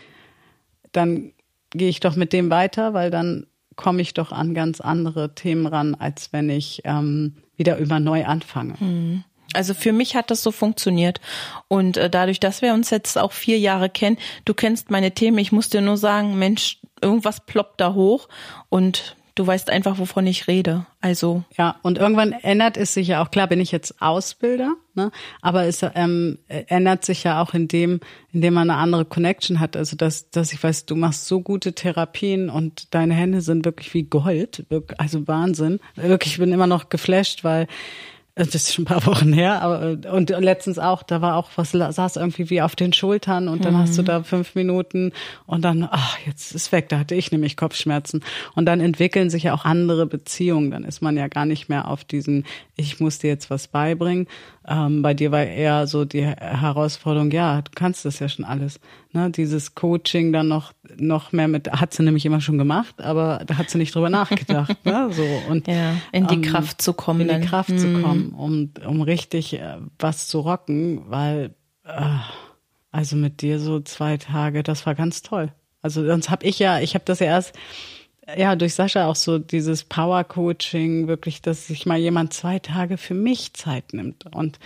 dann 0.92 1.32
gehe 1.70 1.88
ich 1.88 2.00
doch 2.00 2.16
mit 2.16 2.32
dem 2.32 2.50
weiter, 2.50 2.94
weil 2.94 3.10
dann 3.10 3.46
komme 3.74 4.00
ich 4.00 4.14
doch 4.14 4.32
an 4.32 4.54
ganz 4.54 4.80
andere 4.80 5.34
Themen 5.34 5.66
ran, 5.66 5.94
als 5.94 6.32
wenn 6.32 6.48
ich 6.48 6.82
ähm, 6.84 7.36
wieder 7.56 7.76
über 7.78 8.00
neu 8.00 8.24
anfange. 8.24 8.74
Mhm. 8.80 9.24
Also 9.52 9.74
für 9.74 9.92
mich 9.92 10.16
hat 10.16 10.30
das 10.30 10.42
so 10.42 10.50
funktioniert. 10.50 11.20
Und 11.68 11.96
äh, 11.96 12.10
dadurch, 12.10 12.40
dass 12.40 12.62
wir 12.62 12.74
uns 12.74 12.90
jetzt 12.90 13.18
auch 13.18 13.32
vier 13.32 13.58
Jahre 13.58 13.88
kennen, 13.88 14.18
du 14.44 14.54
kennst 14.54 14.90
meine 14.90 15.12
Themen, 15.12 15.38
ich 15.38 15.52
muss 15.52 15.68
dir 15.68 15.80
nur 15.80 15.96
sagen, 15.96 16.38
Mensch, 16.38 16.78
irgendwas 17.00 17.44
ploppt 17.44 17.80
da 17.80 17.94
hoch 17.94 18.28
und 18.68 19.16
du 19.36 19.46
weißt 19.46 19.70
einfach, 19.70 19.98
wovon 19.98 20.26
ich 20.26 20.48
rede. 20.48 20.86
Also. 21.00 21.44
Ja, 21.56 21.76
und 21.82 21.98
irgendwann 21.98 22.32
ändert 22.32 22.76
es 22.76 22.94
sich 22.94 23.08
ja 23.08 23.22
auch, 23.22 23.30
klar 23.30 23.46
bin 23.46 23.60
ich 23.60 23.70
jetzt 23.70 24.02
Ausbilder, 24.02 24.74
ne? 24.94 25.12
aber 25.40 25.64
es 25.64 25.84
ähm, 25.94 26.38
ändert 26.48 27.04
sich 27.04 27.22
ja 27.22 27.40
auch 27.40 27.54
in 27.54 27.68
dem, 27.68 28.00
indem 28.32 28.54
man 28.54 28.70
eine 28.70 28.80
andere 28.80 29.04
Connection 29.04 29.60
hat. 29.60 29.76
Also 29.76 29.96
dass, 29.96 30.30
dass 30.30 30.52
ich 30.52 30.62
weiß, 30.62 30.86
du 30.86 30.96
machst 30.96 31.26
so 31.26 31.42
gute 31.42 31.74
Therapien 31.74 32.50
und 32.50 32.94
deine 32.94 33.14
Hände 33.14 33.42
sind 33.42 33.64
wirklich 33.64 33.94
wie 33.94 34.04
Gold. 34.04 34.64
Also 34.98 35.28
Wahnsinn. 35.28 35.78
Wirklich, 35.94 36.32
ich 36.32 36.38
bin 36.38 36.52
immer 36.52 36.66
noch 36.66 36.88
geflasht, 36.88 37.44
weil 37.44 37.68
das 38.36 38.54
ist 38.54 38.74
schon 38.74 38.82
ein 38.82 38.86
paar 38.86 39.06
Wochen 39.06 39.32
her, 39.32 39.62
aber 39.62 39.96
und 40.12 40.28
letztens 40.28 40.78
auch, 40.78 41.02
da 41.02 41.22
war 41.22 41.36
auch 41.36 41.48
was, 41.56 41.72
saß 41.72 42.16
irgendwie 42.16 42.50
wie 42.50 42.60
auf 42.60 42.76
den 42.76 42.92
Schultern 42.92 43.48
und 43.48 43.64
dann 43.64 43.72
mhm. 43.72 43.78
hast 43.78 43.96
du 43.96 44.02
mhm. 44.02 44.06
da 44.06 44.22
fünf 44.22 44.54
Minuten 44.54 45.12
und 45.46 45.62
dann, 45.62 45.88
ach, 45.90 46.18
jetzt 46.26 46.54
ist 46.54 46.70
weg, 46.70 46.90
da 46.90 46.98
hatte 46.98 47.14
ich 47.14 47.32
nämlich 47.32 47.56
Kopfschmerzen. 47.56 48.22
Und 48.54 48.66
dann 48.66 48.80
entwickeln 48.80 49.30
sich 49.30 49.44
ja 49.44 49.54
auch 49.54 49.64
andere 49.64 50.04
Beziehungen. 50.04 50.70
Dann 50.70 50.84
ist 50.84 51.00
man 51.00 51.16
ja 51.16 51.28
gar 51.28 51.46
nicht 51.46 51.70
mehr 51.70 51.88
auf 51.88 52.04
diesen, 52.04 52.44
ich 52.76 53.00
muss 53.00 53.18
dir 53.18 53.28
jetzt 53.28 53.48
was 53.48 53.68
beibringen. 53.68 54.26
Ähm, 54.68 55.02
bei 55.02 55.14
dir 55.14 55.30
war 55.30 55.44
eher 55.44 55.86
so 55.86 56.04
die 56.04 56.24
Herausforderung, 56.24 57.30
ja, 57.30 57.62
du 57.62 57.70
kannst 57.74 58.04
das 58.04 58.18
ja 58.18 58.28
schon 58.28 58.44
alles. 58.44 58.80
Ne? 59.12 59.30
Dieses 59.30 59.76
Coaching 59.76 60.32
dann 60.32 60.48
noch, 60.48 60.72
noch 60.96 61.30
mehr 61.30 61.46
mit, 61.46 61.70
hat 61.70 61.94
sie 61.94 62.02
nämlich 62.02 62.26
immer 62.26 62.40
schon 62.40 62.58
gemacht, 62.58 63.00
aber 63.00 63.42
da 63.46 63.58
hat 63.58 63.70
sie 63.70 63.78
nicht 63.78 63.94
drüber 63.94 64.10
nachgedacht. 64.10 64.76
ne? 64.84 65.08
so, 65.12 65.24
und, 65.48 65.68
ja, 65.68 65.92
in 66.10 66.26
die 66.26 66.36
ähm, 66.36 66.42
Kraft 66.42 66.82
zu 66.82 66.94
kommen. 66.94 67.28
In 67.28 67.40
die 67.40 67.46
Kraft 67.46 67.70
mhm. 67.70 67.78
zu 67.78 68.02
kommen, 68.02 68.30
um, 68.30 68.70
um 68.84 69.02
richtig 69.02 69.54
äh, 69.54 69.76
was 70.00 70.26
zu 70.26 70.40
rocken, 70.40 71.02
weil, 71.08 71.54
äh, 71.84 72.00
also 72.90 73.14
mit 73.14 73.42
dir 73.42 73.60
so 73.60 73.78
zwei 73.80 74.16
Tage, 74.16 74.64
das 74.64 74.84
war 74.84 74.96
ganz 74.96 75.22
toll. 75.22 75.52
Also 75.80 76.04
sonst 76.04 76.30
habe 76.30 76.44
ich 76.44 76.58
ja, 76.58 76.80
ich 76.80 76.94
habe 76.94 77.04
das 77.04 77.20
ja 77.20 77.26
erst 77.26 77.54
ja, 78.34 78.56
durch 78.56 78.74
Sascha 78.74 79.06
auch 79.06 79.14
so 79.14 79.38
dieses 79.38 79.84
Power-Coaching, 79.84 81.06
wirklich, 81.06 81.42
dass 81.42 81.68
sich 81.68 81.86
mal 81.86 81.98
jemand 81.98 82.32
zwei 82.32 82.58
Tage 82.58 82.96
für 82.96 83.14
mich 83.14 83.54
Zeit 83.54 83.92
nimmt 83.92 84.26
und 84.34 84.58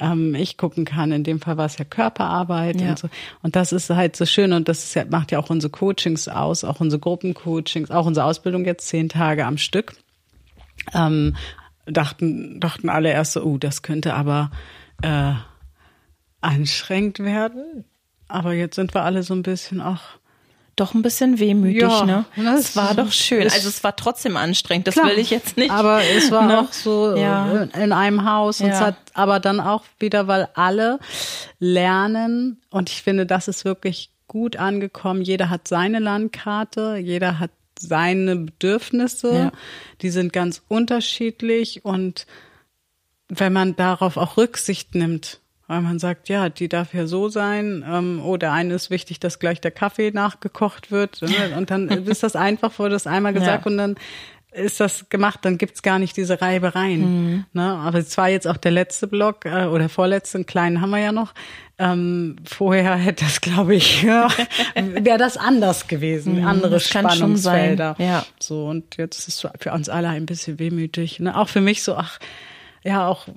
ähm, 0.00 0.36
ich 0.36 0.56
gucken 0.56 0.84
kann. 0.84 1.10
In 1.10 1.24
dem 1.24 1.40
Fall 1.40 1.56
war 1.56 1.66
es 1.66 1.78
ja 1.78 1.84
Körperarbeit 1.84 2.80
ja. 2.80 2.90
und 2.90 2.98
so. 2.98 3.08
Und 3.42 3.56
das 3.56 3.72
ist 3.72 3.90
halt 3.90 4.14
so 4.14 4.24
schön 4.24 4.52
und 4.52 4.68
das 4.68 4.94
ja, 4.94 5.04
macht 5.04 5.32
ja 5.32 5.40
auch 5.40 5.50
unsere 5.50 5.70
Coachings 5.70 6.28
aus, 6.28 6.62
auch 6.62 6.80
unsere 6.80 7.00
Gruppencoachings, 7.00 7.90
auch 7.90 8.06
unsere 8.06 8.24
Ausbildung 8.24 8.64
jetzt 8.64 8.86
zehn 8.86 9.08
Tage 9.08 9.46
am 9.46 9.58
Stück. 9.58 9.94
Ähm, 10.94 11.34
dachten, 11.86 12.60
dachten 12.60 12.88
alle 12.88 13.10
erst 13.10 13.32
so, 13.32 13.42
uh, 13.42 13.58
das 13.58 13.82
könnte 13.82 14.14
aber 14.14 14.52
äh, 15.02 15.32
anstrengend 16.40 17.18
werden. 17.18 17.84
Aber 18.28 18.52
jetzt 18.52 18.76
sind 18.76 18.94
wir 18.94 19.02
alle 19.02 19.22
so 19.22 19.34
ein 19.34 19.42
bisschen, 19.42 19.80
ach, 19.80 20.17
doch 20.80 20.94
ein 20.94 21.02
bisschen 21.02 21.38
wehmütig, 21.38 21.82
ja, 21.82 22.04
ne? 22.04 22.24
Es 22.58 22.76
war 22.76 22.94
doch 22.94 23.12
schön. 23.12 23.44
Also 23.44 23.68
es 23.68 23.82
war 23.84 23.96
trotzdem 23.96 24.36
anstrengend, 24.36 24.86
das 24.86 24.94
klar, 24.94 25.06
will 25.08 25.18
ich 25.18 25.30
jetzt 25.30 25.56
nicht. 25.56 25.70
Aber 25.70 26.02
es 26.02 26.30
war 26.30 26.46
ne? 26.46 26.60
auch 26.60 26.72
so 26.72 27.16
ja. 27.16 27.64
in 27.74 27.92
einem 27.92 28.24
Haus 28.24 28.60
und 28.60 28.68
ja. 28.68 28.74
es 28.74 28.80
hat 28.80 28.96
aber 29.14 29.40
dann 29.40 29.60
auch 29.60 29.84
wieder, 29.98 30.28
weil 30.28 30.48
alle 30.54 30.98
lernen 31.58 32.60
und 32.70 32.90
ich 32.90 33.02
finde, 33.02 33.26
das 33.26 33.48
ist 33.48 33.64
wirklich 33.64 34.10
gut 34.26 34.56
angekommen. 34.56 35.22
Jeder 35.22 35.50
hat 35.50 35.68
seine 35.68 35.98
Landkarte, 35.98 36.96
jeder 36.96 37.38
hat 37.38 37.50
seine 37.78 38.36
Bedürfnisse, 38.36 39.34
ja. 39.34 39.52
die 40.02 40.10
sind 40.10 40.32
ganz 40.32 40.62
unterschiedlich 40.68 41.84
und 41.84 42.26
wenn 43.28 43.52
man 43.52 43.76
darauf 43.76 44.16
auch 44.16 44.36
Rücksicht 44.36 44.94
nimmt, 44.94 45.40
weil 45.68 45.82
man 45.82 45.98
sagt, 45.98 46.30
ja, 46.30 46.48
die 46.48 46.68
darf 46.68 46.94
ja 46.94 47.06
so 47.06 47.28
sein, 47.28 47.84
ähm, 47.86 48.20
oh, 48.24 48.38
der 48.38 48.52
eine 48.52 48.74
ist 48.74 48.90
wichtig, 48.90 49.20
dass 49.20 49.38
gleich 49.38 49.60
der 49.60 49.70
Kaffee 49.70 50.10
nachgekocht 50.10 50.90
wird. 50.90 51.22
Ne? 51.22 51.54
Und 51.56 51.70
dann 51.70 51.88
ist 51.88 52.22
das 52.22 52.34
einfach, 52.34 52.76
wurde 52.78 52.90
das 52.92 53.06
einmal 53.06 53.34
gesagt 53.34 53.66
ja. 53.66 53.70
und 53.70 53.76
dann 53.76 53.94
ist 54.50 54.80
das 54.80 55.10
gemacht, 55.10 55.40
dann 55.42 55.58
gibt's 55.58 55.82
gar 55.82 55.98
nicht 55.98 56.16
diese 56.16 56.40
Reibereien. 56.40 57.00
Mhm. 57.00 57.44
Ne? 57.52 57.62
Aber 57.62 57.98
es 57.98 58.16
war 58.16 58.30
jetzt 58.30 58.48
auch 58.48 58.56
der 58.56 58.72
letzte 58.72 59.06
Block 59.06 59.44
äh, 59.44 59.66
oder 59.66 59.90
vorletzte, 59.90 60.38
einen 60.38 60.46
kleinen 60.46 60.80
haben 60.80 60.90
wir 60.90 60.98
ja 60.98 61.12
noch. 61.12 61.34
Ähm, 61.78 62.36
vorher 62.44 62.96
hätte 62.96 63.26
das, 63.26 63.42
glaube 63.42 63.74
ich, 63.74 64.02
ja, 64.04 64.28
wäre 64.74 65.18
das 65.18 65.36
anders 65.36 65.86
gewesen, 65.86 66.40
mhm, 66.40 66.46
andere 66.46 66.80
Spannungsfelder. 66.80 67.94
Ja. 67.98 68.24
So 68.40 68.66
und 68.66 68.96
jetzt 68.96 69.28
ist 69.28 69.44
es 69.44 69.50
für 69.60 69.72
uns 69.72 69.90
alle 69.90 70.08
ein 70.08 70.24
bisschen 70.24 70.58
wehmütig. 70.58 71.20
Ne? 71.20 71.36
Auch 71.36 71.50
für 71.50 71.60
mich 71.60 71.82
so, 71.82 71.94
ach 71.94 72.18
ja, 72.82 73.06
auch 73.06 73.28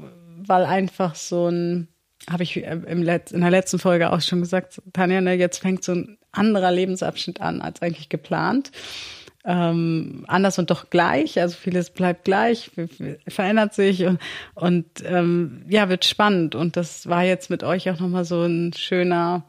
weil 0.47 0.65
einfach 0.65 1.15
so 1.15 1.49
ein 1.49 1.89
habe 2.29 2.43
ich 2.43 2.57
äh, 2.57 2.79
im 2.87 3.01
Letz-, 3.01 3.33
in 3.33 3.41
der 3.41 3.51
letzten 3.51 3.79
Folge 3.79 4.11
auch 4.11 4.21
schon 4.21 4.41
gesagt, 4.41 4.81
Tanja, 4.93 5.21
ne, 5.21 5.33
jetzt 5.33 5.59
fängt 5.59 5.83
so 5.83 5.93
ein 5.93 6.17
anderer 6.31 6.71
Lebensabschnitt 6.71 7.41
an 7.41 7.61
als 7.61 7.81
eigentlich 7.81 8.09
geplant 8.09 8.71
ähm, 9.43 10.23
anders 10.27 10.59
und 10.59 10.69
doch 10.69 10.89
gleich. 10.89 11.39
Also 11.39 11.55
vieles 11.55 11.89
bleibt 11.89 12.25
gleich, 12.25 12.71
verändert 13.27 13.73
sich 13.73 14.05
und, 14.05 14.19
und 14.55 14.85
ähm, 15.03 15.63
ja, 15.67 15.89
wird 15.89 16.05
spannend. 16.05 16.55
Und 16.55 16.77
das 16.77 17.07
war 17.07 17.23
jetzt 17.23 17.49
mit 17.49 17.63
euch 17.63 17.89
auch 17.89 17.99
nochmal 17.99 18.25
so 18.25 18.43
ein 18.43 18.73
schöner, 18.73 19.43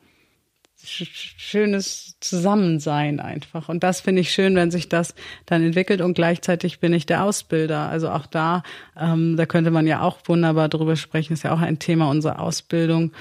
schönes 0.85 2.17
Zusammensein 2.21 3.21
einfach. 3.21 3.69
Und 3.69 3.83
das 3.83 4.01
finde 4.01 4.21
ich 4.21 4.33
schön, 4.33 4.55
wenn 4.55 4.71
sich 4.71 4.89
das 4.89 5.15
dann 5.47 5.63
entwickelt 5.63 6.01
und 6.01 6.15
gleichzeitig 6.15 6.81
bin 6.81 6.93
ich 6.93 7.07
der 7.07 7.25
Ausbilder. 7.25 7.89
Also 7.89 8.11
auch 8.11 8.27
da, 8.27 8.63
ähm, 8.99 9.37
da 9.37 9.47
könnte 9.47 9.71
man 9.71 9.87
ja 9.87 10.03
auch 10.03 10.19
wunderbar 10.27 10.69
drüber 10.69 10.97
sprechen, 10.97 11.35
ist 11.35 11.45
ja 11.45 11.55
auch 11.55 11.61
ein 11.61 11.79
Thema 11.79 12.11
unserer 12.11 12.41
Ausbildung 12.41 13.13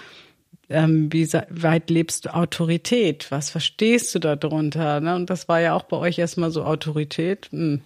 ähm, 0.72 1.12
wie 1.12 1.28
weit 1.50 1.90
lebst 1.90 2.26
du 2.26 2.34
Autorität? 2.34 3.28
Was 3.30 3.50
verstehst 3.50 4.16
du 4.16 4.20
darunter? 4.20 5.02
Ne? 5.02 5.16
Und 5.16 5.30
das 5.30 5.48
war 5.48 5.60
ja 5.60 5.74
auch 5.74 5.84
bei 5.84 5.98
euch 5.98 6.18
erstmal 6.18 6.50
so 6.52 6.64
Autorität. 6.64 7.50
Hm. 7.52 7.82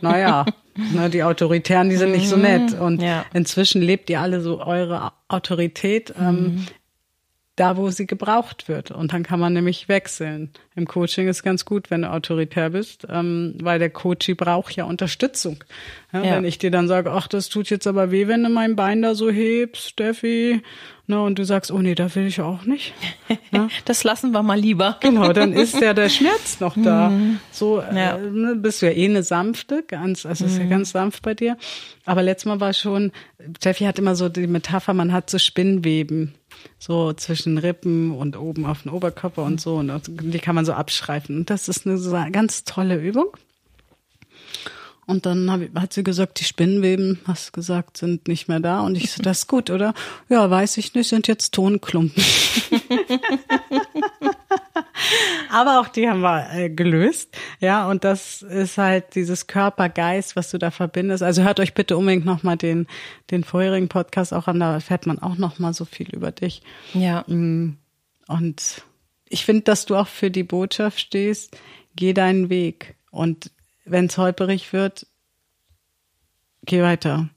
Naja, 0.00 0.46
ne, 0.94 1.10
die 1.10 1.22
Autoritären, 1.22 1.90
die 1.90 1.96
sind 1.96 2.12
nicht 2.12 2.28
so 2.28 2.36
nett. 2.36 2.72
Mhm. 2.72 2.80
Und 2.80 3.02
ja. 3.02 3.26
inzwischen 3.34 3.82
lebt 3.82 4.08
ihr 4.10 4.20
alle 4.20 4.40
so 4.40 4.64
eure 4.64 5.12
Autorität 5.28 6.14
ähm, 6.18 6.34
mhm 6.42 6.66
da, 7.56 7.76
wo 7.76 7.90
sie 7.90 8.06
gebraucht 8.06 8.68
wird. 8.68 8.90
Und 8.90 9.12
dann 9.12 9.22
kann 9.22 9.38
man 9.38 9.52
nämlich 9.52 9.88
wechseln. 9.88 10.50
Im 10.74 10.88
Coaching 10.88 11.28
ist 11.28 11.44
ganz 11.44 11.64
gut, 11.64 11.90
wenn 11.90 12.02
du 12.02 12.10
autoritär 12.10 12.70
bist, 12.70 13.06
ähm, 13.08 13.54
weil 13.62 13.78
der 13.78 13.90
Coach 13.90 14.28
braucht 14.36 14.74
ja 14.74 14.84
Unterstützung. 14.84 15.62
Ja, 16.12 16.24
ja. 16.24 16.36
Wenn 16.36 16.44
ich 16.44 16.58
dir 16.58 16.72
dann 16.72 16.88
sage, 16.88 17.12
ach, 17.12 17.28
das 17.28 17.48
tut 17.48 17.70
jetzt 17.70 17.86
aber 17.86 18.10
weh, 18.10 18.26
wenn 18.26 18.42
du 18.42 18.48
mein 18.48 18.74
Bein 18.74 19.02
da 19.02 19.14
so 19.14 19.30
hebst, 19.30 19.90
Steffi, 19.90 20.62
ne, 21.06 21.22
und 21.22 21.38
du 21.38 21.44
sagst, 21.44 21.70
oh 21.70 21.78
nee, 21.78 21.94
da 21.94 22.12
will 22.16 22.26
ich 22.26 22.40
auch 22.40 22.64
nicht. 22.64 22.92
Ne? 23.50 23.68
das 23.84 24.02
lassen 24.02 24.32
wir 24.32 24.42
mal 24.42 24.58
lieber. 24.58 24.96
Genau, 25.00 25.32
dann 25.32 25.52
ist 25.52 25.80
ja 25.80 25.94
der 25.94 26.08
Schmerz 26.08 26.58
noch 26.58 26.74
da. 26.76 27.10
Mhm. 27.10 27.38
So 27.52 27.80
ja. 27.80 28.16
äh, 28.16 28.18
ne, 28.18 28.56
bist 28.56 28.82
du 28.82 28.86
ja 28.86 28.92
eh 28.92 29.04
eine 29.04 29.22
sanfte, 29.22 29.84
ganz, 29.86 30.26
also 30.26 30.44
mhm. 30.44 30.50
ist 30.50 30.58
ja 30.58 30.64
mhm. 30.64 30.70
ganz 30.70 30.90
sanft 30.90 31.22
bei 31.22 31.34
dir. 31.34 31.56
Aber 32.04 32.24
letztes 32.24 32.46
Mal 32.46 32.58
war 32.58 32.72
schon, 32.72 33.12
Steffi 33.58 33.84
hat 33.84 34.00
immer 34.00 34.16
so 34.16 34.28
die 34.28 34.48
Metapher, 34.48 34.92
man 34.92 35.12
hat 35.12 35.30
so 35.30 35.38
Spinnweben 35.38 36.34
so 36.78 37.12
zwischen 37.12 37.58
Rippen 37.58 38.12
und 38.12 38.36
oben 38.36 38.66
auf 38.66 38.82
den 38.82 38.92
Oberkörper 38.92 39.42
und 39.42 39.60
so. 39.60 39.76
Und 39.76 40.02
die 40.06 40.38
kann 40.38 40.54
man 40.54 40.64
so 40.64 40.72
abschreifen. 40.72 41.38
Und 41.38 41.50
das 41.50 41.68
ist 41.68 41.86
eine 41.86 42.30
ganz 42.30 42.64
tolle 42.64 42.96
Übung. 42.96 43.36
Und 45.06 45.26
dann 45.26 45.50
hab, 45.50 45.60
hat 45.74 45.92
sie 45.92 46.04
gesagt, 46.04 46.40
die 46.40 46.44
Spinnenweben, 46.44 47.20
hast 47.26 47.52
gesagt, 47.52 47.96
sind 47.98 48.28
nicht 48.28 48.48
mehr 48.48 48.60
da. 48.60 48.80
Und 48.80 48.96
ich 48.96 49.12
so, 49.12 49.22
das 49.22 49.40
ist 49.40 49.46
gut, 49.48 49.70
oder? 49.70 49.94
Ja, 50.28 50.50
weiß 50.50 50.76
ich 50.78 50.94
nicht, 50.94 51.08
sind 51.08 51.28
jetzt 51.28 51.52
Tonklumpen. 51.54 52.22
Aber 55.50 55.80
auch 55.80 55.88
die 55.88 56.08
haben 56.08 56.20
wir 56.20 56.48
äh, 56.52 56.70
gelöst. 56.70 57.36
Ja, 57.60 57.88
und 57.88 58.04
das 58.04 58.42
ist 58.42 58.78
halt 58.78 59.14
dieses 59.14 59.46
Körper-Geist, 59.46 60.36
was 60.36 60.50
du 60.50 60.58
da 60.58 60.70
verbindest. 60.70 61.22
Also 61.22 61.42
hört 61.42 61.60
euch 61.60 61.74
bitte 61.74 61.96
unbedingt 61.96 62.24
nochmal 62.24 62.56
den, 62.56 62.86
den 63.30 63.44
vorherigen 63.44 63.88
Podcast 63.88 64.32
auch 64.34 64.48
an, 64.48 64.60
da 64.60 64.74
erfährt 64.74 65.06
man 65.06 65.18
auch 65.20 65.36
nochmal 65.36 65.74
so 65.74 65.84
viel 65.84 66.08
über 66.10 66.32
dich. 66.32 66.62
Ja. 66.92 67.24
Mm, 67.28 67.76
und 68.26 68.82
ich 69.28 69.44
finde, 69.44 69.62
dass 69.62 69.86
du 69.86 69.96
auch 69.96 70.08
für 70.08 70.30
die 70.30 70.42
Botschaft 70.42 70.98
stehst, 71.00 71.56
geh 71.94 72.12
deinen 72.12 72.48
Weg. 72.48 72.96
Und 73.10 73.52
wenn 73.84 74.06
es 74.06 74.18
holperig 74.18 74.72
wird, 74.72 75.06
geh 76.64 76.82
weiter. 76.82 77.28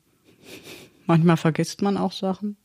Manchmal 1.05 1.37
vergisst 1.37 1.81
man 1.81 1.97
auch 1.97 2.11
Sachen. 2.11 2.57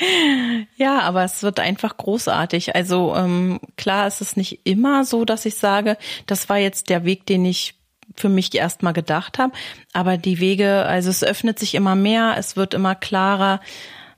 ja, 0.76 1.00
aber 1.00 1.24
es 1.24 1.42
wird 1.42 1.60
einfach 1.60 1.96
großartig. 1.96 2.74
Also 2.74 3.14
ähm, 3.14 3.60
klar 3.76 4.06
ist 4.06 4.20
es 4.20 4.36
nicht 4.36 4.66
immer 4.66 5.04
so, 5.04 5.24
dass 5.24 5.46
ich 5.46 5.56
sage, 5.56 5.96
das 6.26 6.48
war 6.48 6.58
jetzt 6.58 6.90
der 6.90 7.04
Weg, 7.04 7.26
den 7.26 7.44
ich 7.44 7.74
für 8.16 8.28
mich 8.28 8.54
erstmal 8.54 8.92
gedacht 8.92 9.38
habe. 9.38 9.52
Aber 9.92 10.16
die 10.16 10.40
Wege, 10.40 10.84
also 10.86 11.10
es 11.10 11.22
öffnet 11.22 11.58
sich 11.58 11.74
immer 11.74 11.94
mehr, 11.94 12.34
es 12.36 12.56
wird 12.56 12.74
immer 12.74 12.94
klarer. 12.94 13.60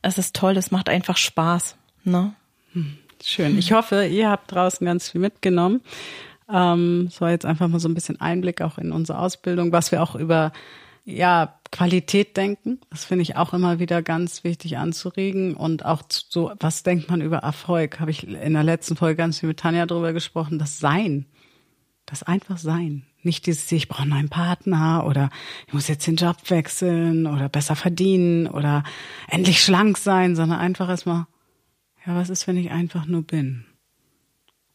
Es 0.00 0.18
ist 0.18 0.35
toll, 0.35 0.56
es 0.56 0.70
macht 0.70 0.88
einfach 0.88 1.16
Spaß. 1.16 1.76
Ne? 2.04 2.35
Hm, 2.72 2.98
schön. 3.22 3.58
Ich 3.58 3.72
hoffe, 3.72 4.06
ihr 4.06 4.30
habt 4.30 4.50
draußen 4.52 4.85
ganz 4.85 5.11
viel 5.11 5.20
mitgenommen. 5.20 5.82
Ähm, 6.50 7.09
war 7.18 7.31
jetzt 7.31 7.46
einfach 7.46 7.68
mal 7.68 7.81
so 7.81 7.88
ein 7.88 7.94
bisschen 7.94 8.20
Einblick 8.20 8.61
auch 8.62 8.78
in 8.78 8.92
unsere 8.92 9.18
Ausbildung, 9.18 9.72
was 9.72 9.92
wir 9.92 10.02
auch 10.02 10.14
über 10.14 10.52
ja, 11.05 11.59
Qualität 11.70 12.37
denken. 12.37 12.81
Das 12.90 13.05
finde 13.05 13.22
ich 13.22 13.37
auch 13.37 13.55
immer 13.55 13.78
wieder 13.78 14.02
ganz 14.02 14.44
wichtig 14.44 14.78
anzuregen. 14.78 15.55
Und 15.55 15.85
auch 15.85 16.02
so, 16.09 16.52
was 16.61 16.83
denkt 16.83 17.11
man 17.11 17.20
über 17.20 17.38
Erfolg? 17.38 17.98
Habe 17.98 18.11
ich 18.11 18.26
in 18.26 18.52
der 18.52 18.62
letzten 18.62 18.96
Folge 18.96 19.16
ganz 19.16 19.40
viel 19.40 19.48
mit 19.48 19.59
Tanja 19.59 19.87
drüber 19.87 20.12
gesprochen. 20.12 20.59
Das 20.59 20.78
Sein. 20.78 21.26
Das 22.07 22.22
einfach 22.22 22.59
Sein. 22.59 23.05
Nicht 23.22 23.46
dieses, 23.46 23.70
ich 23.72 23.88
brauche 23.88 24.02
einen 24.02 24.28
Partner 24.28 25.05
oder 25.07 25.31
ich 25.66 25.72
muss 25.72 25.88
jetzt 25.88 26.07
den 26.07 26.16
Job 26.16 26.37
wechseln 26.48 27.26
oder 27.26 27.48
besser 27.48 27.76
verdienen 27.76 28.48
oder 28.48 28.83
endlich 29.28 29.62
schlank 29.62 29.96
sein, 29.96 30.35
sondern 30.35 30.59
einfach 30.59 30.88
erstmal, 30.88 31.26
ja, 32.05 32.16
was 32.16 32.31
ist, 32.31 32.48
wenn 32.48 32.57
ich 32.57 32.72
einfach 32.72 33.07
nur 33.07 33.22
bin? 33.22 33.64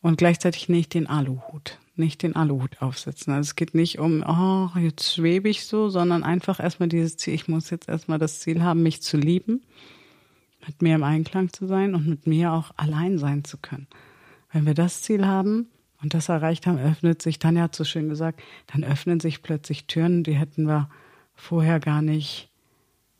Und 0.01 0.17
gleichzeitig 0.17 0.69
nicht 0.69 0.93
den 0.93 1.07
Aluhut, 1.07 1.79
nicht 1.95 2.21
den 2.21 2.35
Aluhut 2.35 2.81
aufsetzen. 2.81 3.33
Also 3.33 3.49
es 3.49 3.55
geht 3.55 3.73
nicht 3.73 3.99
um, 3.99 4.23
oh, 4.27 4.69
jetzt 4.79 5.13
schwebe 5.13 5.49
ich 5.49 5.65
so, 5.65 5.89
sondern 5.89 6.23
einfach 6.23 6.59
erstmal 6.59 6.89
dieses 6.89 7.17
Ziel, 7.17 7.33
ich 7.33 7.47
muss 7.47 7.69
jetzt 7.69 7.89
erstmal 7.89 8.19
das 8.19 8.39
Ziel 8.39 8.61
haben, 8.61 8.83
mich 8.83 9.01
zu 9.01 9.17
lieben, 9.17 9.63
mit 10.65 10.81
mir 10.81 10.95
im 10.95 11.03
Einklang 11.03 11.51
zu 11.51 11.65
sein 11.65 11.95
und 11.95 12.07
mit 12.07 12.27
mir 12.27 12.53
auch 12.53 12.71
allein 12.77 13.17
sein 13.17 13.43
zu 13.43 13.57
können. 13.57 13.87
Wenn 14.51 14.65
wir 14.65 14.75
das 14.75 15.01
Ziel 15.01 15.25
haben 15.25 15.67
und 16.01 16.13
das 16.13 16.29
erreicht 16.29 16.67
haben, 16.67 16.77
öffnet 16.77 17.21
sich, 17.21 17.39
Tanja 17.39 17.63
hat 17.63 17.75
so 17.75 17.83
schön 17.83 18.07
gesagt, 18.07 18.41
dann 18.67 18.83
öffnen 18.83 19.19
sich 19.19 19.41
plötzlich 19.41 19.87
Türen, 19.87 20.23
die 20.23 20.35
hätten 20.35 20.67
wir 20.67 20.89
vorher 21.33 21.79
gar 21.79 22.01
nicht 22.01 22.49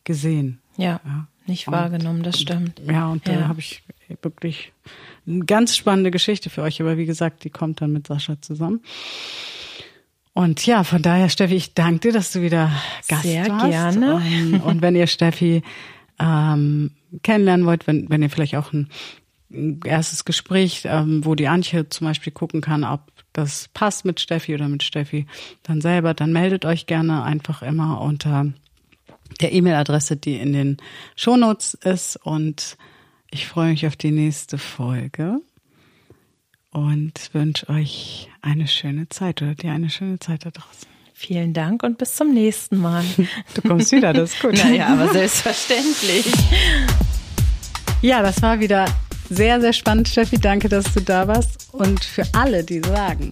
gesehen. 0.03 0.61
Ja, 0.77 1.01
ja. 1.03 1.27
Nicht 1.47 1.69
wahrgenommen, 1.69 2.23
das 2.23 2.39
stimmt. 2.39 2.81
Ja, 2.85 3.07
und 3.07 3.27
da 3.27 3.47
habe 3.47 3.59
ich 3.59 3.83
wirklich 4.21 4.71
eine 5.27 5.45
ganz 5.45 5.75
spannende 5.75 6.11
Geschichte 6.11 6.49
für 6.49 6.61
euch, 6.61 6.81
aber 6.81 6.97
wie 6.97 7.05
gesagt, 7.05 7.43
die 7.43 7.49
kommt 7.49 7.81
dann 7.81 7.91
mit 7.91 8.07
Sascha 8.07 8.41
zusammen. 8.41 8.81
Und 10.33 10.63
ja, 10.67 10.83
von 10.83 11.01
daher, 11.01 11.29
Steffi, 11.29 11.55
ich 11.55 11.73
danke 11.73 11.99
dir, 11.99 12.13
dass 12.13 12.31
du 12.31 12.43
wieder 12.43 12.71
Gast 13.07 13.23
Sehr 13.23 13.47
warst. 13.47 13.61
Sehr 13.61 13.69
gerne. 13.71 14.15
Und, 14.15 14.61
und, 14.61 14.81
wenn 14.83 14.95
ihr 14.95 15.07
Steffi 15.07 15.63
ähm, 16.19 16.91
kennenlernen 17.23 17.65
wollt, 17.65 17.87
wenn, 17.87 18.07
wenn 18.09 18.21
ihr 18.21 18.29
vielleicht 18.29 18.55
auch 18.55 18.71
ein, 18.71 18.87
ein 19.51 19.79
erstes 19.83 20.25
Gespräch, 20.25 20.83
ähm, 20.85 21.25
wo 21.25 21.33
die 21.33 21.47
Antje 21.47 21.89
zum 21.89 22.05
Beispiel 22.05 22.31
gucken 22.31 22.61
kann, 22.61 22.83
ob 22.83 23.01
das 23.33 23.69
passt 23.73 24.05
mit 24.05 24.19
Steffi 24.19 24.53
oder 24.53 24.67
mit 24.67 24.83
Steffi 24.83 25.25
dann 25.63 25.81
selber, 25.81 26.13
dann 26.13 26.31
meldet 26.31 26.65
euch 26.65 26.85
gerne 26.85 27.23
einfach 27.23 27.63
immer 27.63 28.01
unter 28.01 28.53
der 29.41 29.51
E-Mail-Adresse, 29.53 30.17
die 30.17 30.35
in 30.35 30.53
den 30.53 30.77
Shownotes 31.15 31.73
ist 31.75 32.17
und 32.17 32.77
ich 33.31 33.47
freue 33.47 33.71
mich 33.71 33.85
auf 33.85 33.95
die 33.95 34.11
nächste 34.11 34.57
Folge 34.57 35.39
und 36.71 37.13
wünsche 37.33 37.69
euch 37.69 38.29
eine 38.41 38.67
schöne 38.67 39.09
Zeit 39.09 39.41
oder 39.41 39.55
dir 39.55 39.71
eine 39.71 39.89
schöne 39.89 40.19
Zeit 40.19 40.45
da 40.45 40.51
draußen. 40.51 40.87
Vielen 41.13 41.53
Dank 41.53 41.81
und 41.81 41.97
bis 41.97 42.15
zum 42.15 42.33
nächsten 42.33 42.77
Mal. 42.77 43.03
Du 43.55 43.61
kommst 43.61 43.91
wieder, 43.91 44.13
das 44.13 44.33
ist 44.33 44.41
gut. 44.41 44.53
naja, 44.63 44.87
aber 44.87 45.11
selbstverständlich. 45.11 46.25
Ja, 48.01 48.21
das 48.21 48.41
war 48.43 48.59
wieder 48.59 48.85
sehr, 49.29 49.59
sehr 49.59 49.73
spannend, 49.73 50.07
Steffi. 50.07 50.37
Danke, 50.37 50.69
dass 50.69 50.93
du 50.93 51.01
da 51.01 51.27
warst. 51.27 51.73
Und 51.73 52.03
für 52.03 52.23
alle, 52.33 52.63
die 52.63 52.81
sagen, 52.81 53.31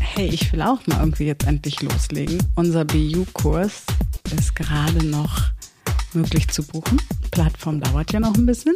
hey, 0.00 0.28
ich 0.28 0.52
will 0.52 0.62
auch 0.62 0.86
mal 0.86 1.00
irgendwie 1.00 1.26
jetzt 1.26 1.46
endlich 1.46 1.82
loslegen. 1.82 2.38
Unser 2.54 2.84
BU-Kurs 2.84 3.84
ist 4.32 4.54
gerade 4.54 5.04
noch 5.06 5.42
möglich 6.14 6.48
zu 6.48 6.62
buchen. 6.62 7.00
Plattform 7.30 7.80
dauert 7.80 8.12
ja 8.12 8.20
noch 8.20 8.34
ein 8.34 8.46
bisschen. 8.46 8.74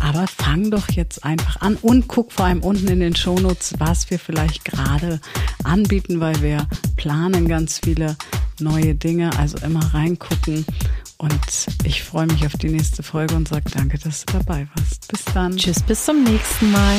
Aber 0.00 0.26
fang 0.26 0.70
doch 0.70 0.90
jetzt 0.90 1.24
einfach 1.24 1.60
an 1.60 1.76
und 1.76 2.08
guck 2.08 2.32
vor 2.32 2.46
allem 2.46 2.60
unten 2.60 2.88
in 2.88 3.00
den 3.00 3.14
Shownotes, 3.14 3.74
was 3.78 4.10
wir 4.10 4.18
vielleicht 4.18 4.64
gerade 4.64 5.20
anbieten, 5.62 6.18
weil 6.18 6.40
wir 6.42 6.66
planen 6.96 7.46
ganz 7.46 7.78
viele 7.78 8.16
neue 8.58 8.94
Dinge. 8.94 9.30
Also 9.38 9.58
immer 9.58 9.94
reingucken 9.94 10.64
Und 11.18 11.66
ich 11.84 12.02
freue 12.02 12.26
mich 12.26 12.44
auf 12.46 12.54
die 12.54 12.68
nächste 12.68 13.04
Folge 13.04 13.36
und 13.36 13.46
sage 13.46 13.70
danke, 13.72 13.96
dass 13.98 14.26
du 14.26 14.32
dabei 14.32 14.66
warst. 14.74 15.06
Bis 15.06 15.24
dann. 15.32 15.56
Tschüss, 15.56 15.80
bis 15.82 16.04
zum 16.04 16.24
nächsten 16.24 16.72
Mal. 16.72 16.98